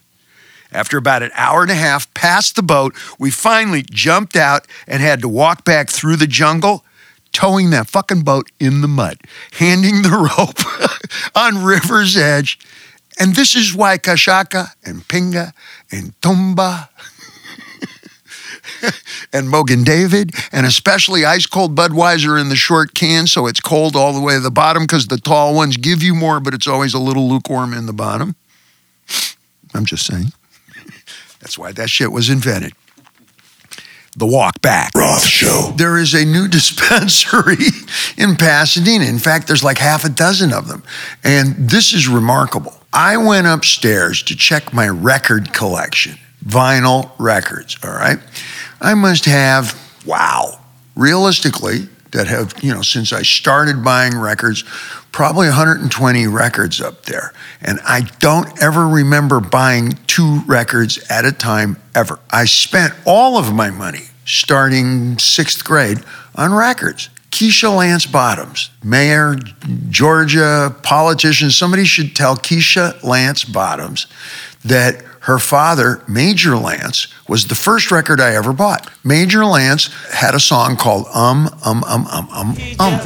After 0.73 0.99
about 0.99 1.23
an 1.23 1.31
hour 1.35 1.63
and 1.63 1.71
a 1.71 1.75
half 1.75 2.13
past 2.15 2.57
the 2.57 2.63
boat, 2.63 2.95
we 3.19 3.31
finally 3.31 3.83
jumped 3.83 4.37
out 4.37 4.67
and 4.87 5.03
had 5.03 5.21
to 5.23 5.29
walk 5.29 5.65
back 5.65 5.89
through 5.89 6.17
the 6.17 6.27
jungle 6.27 6.85
towing 7.39 7.71
that 7.71 7.89
fucking 7.89 8.23
boat 8.23 8.51
in 8.59 8.81
the 8.81 8.89
mud, 8.89 9.17
handing 9.53 10.03
the 10.03 10.09
rope 10.39 10.59
on 11.37 11.65
river's 11.65 12.17
edge. 12.17 12.59
And 13.21 13.37
this 13.37 13.55
is 13.55 13.73
why 13.73 13.97
Cachaça 13.97 14.73
and 14.85 15.07
Pinga 15.07 15.53
and 15.93 16.21
Tumba 16.21 16.91
and 19.33 19.47
Mogen 19.47 19.85
David, 19.85 20.33
and 20.51 20.67
especially 20.67 21.25
ice 21.25 21.47
cold 21.47 21.77
Budweiser 21.77 22.41
in 22.41 22.49
the 22.49 22.57
short 22.57 22.95
can, 22.95 23.29
so 23.29 23.47
it's 23.47 23.61
cold 23.61 23.95
all 23.95 24.13
the 24.13 24.21
way 24.21 24.35
to 24.35 24.41
the 24.41 24.51
bottom 24.51 24.83
because 24.83 25.07
the 25.07 25.19
tall 25.19 25.55
ones 25.55 25.77
give 25.77 26.03
you 26.03 26.17
more, 26.17 26.41
but 26.41 26.55
it's 26.55 26.67
always 26.67 26.93
a 26.93 26.99
little 26.99 27.29
lukewarm 27.29 27.73
in 27.73 27.87
the 27.87 27.93
bottom. 27.93 28.35
I'm 29.75 29.85
just 29.85 30.07
saying. 30.07 30.33
That's 31.39 31.57
why 31.57 31.71
that 31.71 31.89
shit 31.89 32.11
was 32.11 32.31
invented 32.31 32.73
the 34.19 34.27
walk 34.27 34.61
back. 34.61 34.91
Roth 34.97 35.25
Show. 35.25 35.73
There 35.77 35.97
is 35.97 36.15
a 36.15 36.25
new 36.25 36.49
dispensary 36.59 37.67
in 38.17 38.37
Pasadena. 38.37 39.05
In 39.05 39.19
fact, 39.19 39.47
there's 39.47 39.65
like 39.65 39.79
half 39.79 40.05
a 40.05 40.09
dozen 40.09 40.53
of 40.53 40.69
them. 40.69 40.83
And 41.25 41.55
this 41.57 41.93
is 41.93 42.09
remarkable. 42.09 42.75
I 42.93 43.17
went 43.17 43.47
upstairs 43.47 44.23
to 44.25 44.37
check 44.37 44.73
my 44.73 44.89
record 44.89 45.53
collection, 45.53 46.19
vinyl 46.45 47.11
records, 47.19 47.77
all 47.85 47.93
right? 47.93 48.19
I 48.81 48.95
must 48.95 49.25
have, 49.27 49.79
wow, 50.07 50.61
realistically, 50.97 51.89
that 52.13 52.27
have, 52.27 52.55
you 52.63 52.73
know, 52.73 52.83
since 52.83 53.13
I 53.13 53.23
started 53.23 53.85
buying 53.85 54.17
records, 54.19 54.65
probably 55.13 55.47
120 55.49 56.27
records 56.27 56.81
up 56.81 57.05
there. 57.05 57.33
And 57.61 57.79
I 57.85 58.03
don't 58.19 58.63
ever 58.63 58.89
remember 58.89 59.41
buying 59.41 59.99
two 60.07 60.41
records 60.47 60.99
at 61.11 61.25
a 61.25 61.33
time 61.33 61.77
ever. 61.95 62.19
I 62.31 62.47
spent 62.47 62.95
all 63.05 63.37
of 63.37 63.53
my 63.53 63.71
money 63.71 64.08
starting 64.29 65.19
sixth 65.19 65.65
grade 65.65 65.99
on 66.35 66.53
records. 66.53 67.09
Keisha 67.31 67.75
Lance 67.75 68.07
Bottoms, 68.07 68.71
mayor, 68.83 69.37
Georgia, 69.91 70.75
politician, 70.83 71.51
somebody 71.51 71.85
should 71.85 72.17
tell 72.17 72.37
Keisha 72.37 73.03
Lance 73.05 73.45
Bottoms 73.45 74.07
that 74.65 75.03
her 75.21 75.39
father, 75.39 76.03
Major 76.09 76.57
Lance, 76.57 77.07
was 77.29 77.47
the 77.47 77.55
first 77.55 77.91
record 77.91 78.19
I 78.21 78.35
ever 78.35 78.53
bought. 78.55 78.91
Major 79.05 79.45
Lance 79.45 79.91
had 80.11 80.35
a 80.35 80.41
song 80.41 80.77
called 80.77 81.07
Um, 81.15 81.51
Um, 81.65 81.85
Um, 81.85 82.07
Um, 82.11 82.29
Um, 82.33 82.57
Um. 82.81 83.01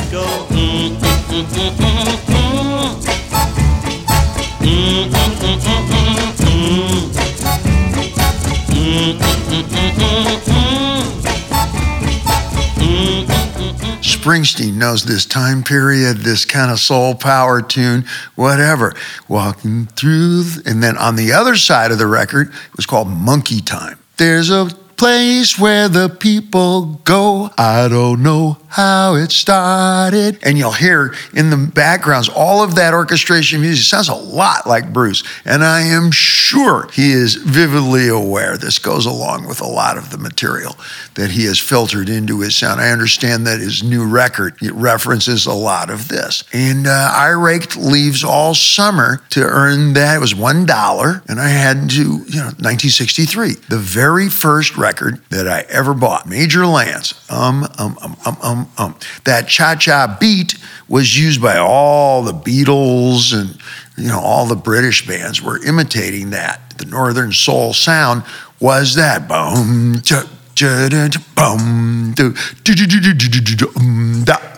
Springsteen 14.23 14.75
knows 14.75 15.03
this 15.05 15.27
time 15.27 15.65
period, 15.65 16.19
this 16.19 16.45
kind 16.45 16.71
of 16.71 16.79
soul 16.79 17.17
power 17.17 17.61
tune, 17.61 18.05
whatever. 18.37 18.95
Walking 19.27 19.87
through, 19.87 20.45
and 20.65 20.81
then 20.81 20.97
on 20.97 21.17
the 21.17 21.33
other 21.33 21.57
side 21.57 21.91
of 21.91 21.99
the 21.99 22.07
record, 22.07 22.51
it 22.51 22.77
was 22.77 22.87
called 22.87 23.09
Monkey 23.09 23.61
Time. 23.61 23.99
There's 24.19 24.49
a 24.49 24.67
place 24.97 25.59
where 25.59 25.89
the 25.89 26.09
people 26.09 27.01
go. 27.03 27.51
I 27.59 27.89
don't 27.89 28.23
know 28.23 28.59
how 28.73 29.17
it 29.17 29.31
started. 29.31 30.39
And 30.43 30.57
you'll 30.57 30.73
hear 30.73 31.15
in 31.35 31.51
the 31.51 31.59
backgrounds 31.59 32.31
all 32.31 32.63
of 32.65 32.77
that 32.77 32.95
orchestration 32.95 33.61
music. 33.61 33.83
It 33.83 33.89
sounds 33.89 34.09
a 34.09 34.15
lot 34.15 34.67
like 34.67 34.95
Bruce. 34.95 35.23
And 35.45 35.63
I 35.63 35.83
am 35.83 36.11
sure 36.11 36.89
he 36.93 37.13
is 37.13 37.35
vividly 37.35 38.09
aware. 38.09 38.57
This 38.57 38.79
goes 38.79 39.05
along 39.05 39.47
with 39.47 39.61
a 39.61 39.67
lot 39.67 39.99
of 39.99 40.11
the 40.11 40.17
material 40.17 40.75
that 41.17 41.33
he 41.33 41.45
has 41.45 41.59
filtered 41.59 42.09
into 42.09 42.41
his 42.41 42.57
sound. 42.57 42.81
I 42.81 42.91
understand 42.91 43.47
that 43.47 43.61
his 43.61 43.83
new 43.83 44.09
record 44.09 44.55
references 44.73 45.45
a 45.45 45.53
lot 45.53 45.91
of 45.91 46.09
this. 46.09 46.45
And 46.55 46.87
uh, 46.87 47.13
I 47.15 47.29
raked 47.29 47.77
leaves 47.77 48.25
all 48.25 48.55
summer 48.55 49.21
to 49.31 49.43
earn 49.43 49.93
that. 49.93 50.17
It 50.17 50.21
was 50.21 50.33
$1. 50.33 51.29
And 51.29 51.39
I 51.39 51.49
had 51.49 51.91
to, 51.91 52.03
you 52.03 52.41
know, 52.41 52.53
1963, 52.57 53.53
the 53.69 53.77
very 53.77 54.31
first 54.31 54.79
record 54.79 55.21
that 55.29 55.47
I 55.47 55.67
ever 55.69 55.93
bought, 55.93 56.27
Major 56.27 56.67
Lance. 56.67 57.31
Um, 57.31 57.65
um, 57.79 57.99
um, 58.01 58.17
um, 58.25 58.37
um 58.43 58.62
um, 58.79 58.95
That 59.25 59.49
cha 59.49 59.75
cha 59.77 60.17
beat 60.21 60.57
was 60.89 61.19
used 61.19 61.41
by 61.41 61.59
all 61.59 62.23
the 62.23 62.33
Beatles 62.33 63.33
and 63.33 63.59
you 63.97 64.09
know 64.09 64.21
all 64.21 64.47
the 64.47 64.57
British 64.57 65.07
bands 65.07 65.43
were 65.43 65.63
imitating 65.65 66.31
that. 66.31 66.79
The 66.79 66.87
Northern 66.87 67.33
Soul 67.33 67.75
sound 67.75 68.25
was 68.61 68.95
that 68.95 69.29
boom 69.29 70.01
cha 70.03 70.25
cha 70.55 70.89
boom 71.37 72.13
do 72.15 72.35
do 72.65 72.75
do 72.75 72.87
do 72.87 73.15
do 73.15 73.29
do 73.29 73.57
do 73.57 74.25
da 74.25 74.53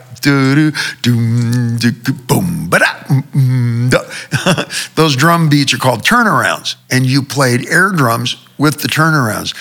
those 4.94 5.16
drum 5.16 5.48
beats 5.48 5.74
are 5.74 5.78
called 5.78 6.02
turnarounds, 6.02 6.76
and 6.90 7.04
you 7.04 7.22
played 7.22 7.68
air 7.68 7.90
drums 7.90 8.36
with 8.58 8.80
the 8.80 8.88
turnarounds. 8.88 9.54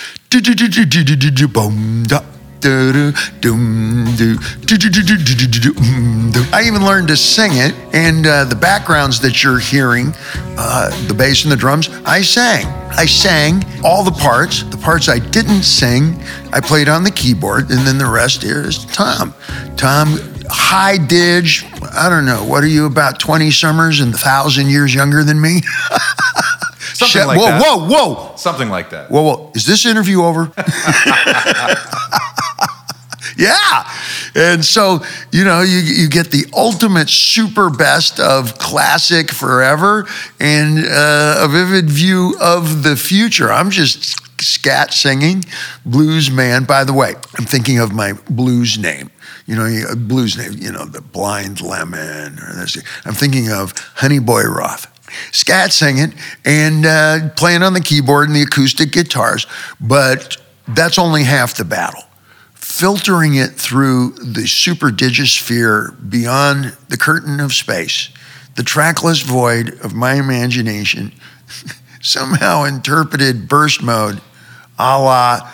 I 6.54 6.64
even 6.66 6.86
learned 6.86 7.08
to 7.10 7.18
sing 7.18 7.52
it, 7.54 7.74
and 7.94 8.26
uh, 8.26 8.46
the 8.46 8.56
backgrounds 8.56 9.20
that 9.22 9.44
you're 9.44 9.60
hearing, 9.60 10.14
uh, 10.58 10.90
the 11.08 11.14
bass 11.14 11.44
and 11.44 11.52
the 11.52 11.58
drums, 11.58 11.90
I 12.06 12.22
sang. 12.22 12.66
I 12.92 13.06
sang 13.06 13.66
all 13.84 14.04
the 14.04 14.12
parts. 14.12 14.64
The 14.64 14.78
parts 14.78 15.10
I 15.10 15.20
didn't 15.20 15.64
sing, 15.64 16.22
I 16.52 16.62
played 16.62 16.88
on 16.90 17.04
the 17.04 17.12
keyboard, 17.12 17.70
and 17.72 17.86
then 17.86 17.98
the 17.98 18.10
rest 18.10 18.44
here 18.44 18.62
is 18.62 18.86
Tom. 18.86 19.34
Tom, 19.76 20.18
high 20.50 20.98
dig. 20.98 21.48
I 21.92 22.10
don't 22.10 22.26
know. 22.26 22.44
What 22.44 22.64
are 22.64 22.68
you 22.68 22.86
about 22.86 23.20
20 23.20 23.52
summers 23.52 24.00
and 24.00 24.14
a 24.14 24.18
thousand 24.18 24.70
years 24.70 24.94
younger 24.94 25.24
than 25.24 25.42
me? 25.42 25.62
Something 26.94 27.28
like 27.28 27.40
whoa, 27.40 27.48
that. 27.48 27.62
Whoa, 27.62 27.88
whoa, 27.88 28.14
whoa. 28.14 28.36
Something 28.38 28.70
like 28.70 28.92
that. 28.92 29.10
Whoa, 29.10 29.24
whoa. 29.24 29.52
Is 29.56 29.66
this 29.66 29.86
interview 29.86 30.22
over? 30.22 30.52
Yeah. 33.38 33.90
And 34.36 34.64
so, 34.64 35.04
you 35.32 35.44
know, 35.44 35.62
you, 35.62 35.80
you 35.80 36.10
get 36.10 36.32
the 36.32 36.46
ultimate 36.54 37.10
super 37.10 37.70
best 37.70 38.20
of 38.20 38.58
classic 38.58 39.32
forever 39.32 40.06
and 40.40 40.86
uh, 40.86 41.36
a 41.40 41.48
vivid 41.48 41.90
view 41.90 42.36
of 42.42 42.84
the 42.84 42.96
future. 42.96 43.52
I'm 43.52 43.70
just 43.70 44.20
scat 44.42 44.94
singing, 44.94 45.44
blues 45.86 46.30
man. 46.30 46.66
By 46.66 46.84
the 46.84 46.94
way, 46.94 47.16
I'm 47.38 47.46
thinking 47.46 47.80
of 47.80 47.94
my 47.94 48.14
blues 48.30 48.78
name. 48.78 49.10
You 49.46 49.56
know, 49.56 49.96
blues 49.96 50.38
name, 50.38 50.54
you 50.54 50.72
know, 50.72 50.86
the 50.86 51.02
blind 51.02 51.62
lemon. 51.62 52.40
Or 52.40 52.54
this. 52.54 52.78
I'm 53.06 53.14
thinking 53.14 53.52
of 53.52 53.74
Honey 53.96 54.20
Boy 54.20 54.44
Roth 54.44 54.90
scat 55.32 55.72
singing 55.72 56.12
and 56.44 56.86
uh, 56.88 57.30
playing 57.36 57.62
on 57.62 57.74
the 57.74 57.82
keyboard 57.82 58.28
and 58.28 58.36
the 58.36 58.42
acoustic 58.42 58.92
guitars, 58.92 59.46
but 59.80 60.38
that's 60.70 60.98
only 60.98 61.24
half 61.24 61.56
the 61.56 61.66
battle 61.66 62.04
filtering 62.74 63.36
it 63.36 63.52
through 63.52 64.10
the 64.14 64.48
super 64.48 64.90
digisphere 64.90 65.92
beyond 66.10 66.76
the 66.90 66.98
curtain 66.98 67.40
of 67.40 67.54
space, 67.54 68.10
the 68.56 68.64
trackless 68.64 69.22
void 69.22 69.70
of 69.84 69.94
my 69.94 70.16
imagination, 70.16 71.12
somehow 72.02 72.64
interpreted 72.64 73.48
burst 73.48 73.84
mode 73.84 74.20
a 74.80 75.00
la 75.00 75.52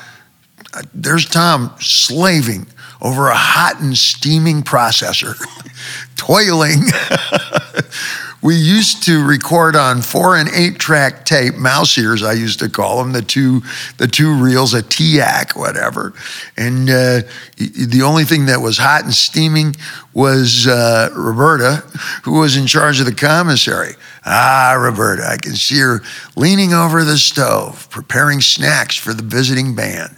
uh, 0.74 0.82
there's 0.94 1.26
Tom 1.26 1.76
slaving 1.82 2.66
over 3.02 3.28
a 3.28 3.36
hot 3.36 3.82
and 3.82 3.98
steaming 3.98 4.62
processor, 4.62 5.36
toiling. 6.16 6.84
we 8.42 8.56
used 8.56 9.04
to 9.04 9.26
record 9.26 9.76
on 9.76 10.02
four 10.02 10.38
and 10.38 10.50
eight 10.50 10.80
track 10.80 11.26
tape, 11.26 11.56
mouse 11.56 11.98
ears, 11.98 12.24
I 12.24 12.34
used 12.34 12.60
to 12.60 12.70
call 12.70 13.00
them, 13.00 13.12
the 13.12 13.22
two, 13.22 13.62
the 13.98 14.08
two 14.08 14.34
reels, 14.34 14.74
a 14.74 14.82
TEAC, 14.82 15.58
whatever. 15.58 16.14
And 16.56 16.90
uh, 16.90 17.22
the 17.58 18.02
only 18.04 18.24
thing 18.24 18.46
that 18.46 18.62
was 18.62 18.78
hot 18.78 19.04
and 19.04 19.14
steaming 19.14 19.76
was 20.14 20.68
uh, 20.68 21.10
Roberta, 21.16 21.84
who 22.24 22.40
was 22.40 22.56
in 22.56 22.66
charge 22.66 23.00
of 23.00 23.06
the 23.06 23.16
commissary. 23.16 23.96
Ah, 24.26 24.76
Roberta, 24.80 25.24
I 25.28 25.38
can 25.38 25.56
see 25.56 25.80
her 25.80 26.02
leaning 26.36 26.74
over 26.74 27.04
the 27.04 27.18
stove, 27.18 27.90
preparing 27.90 28.42
snacks 28.42 28.96
for 28.96 29.14
the 29.14 29.24
visiting 29.24 29.76
band. 29.76 30.16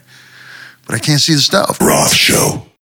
But 0.86 0.95
I 0.95 0.99
can't 0.99 1.21
see 1.21 1.34
the 1.34 1.41
stove. 1.41 1.77
Roth 1.81 2.13
Show. 2.13 2.70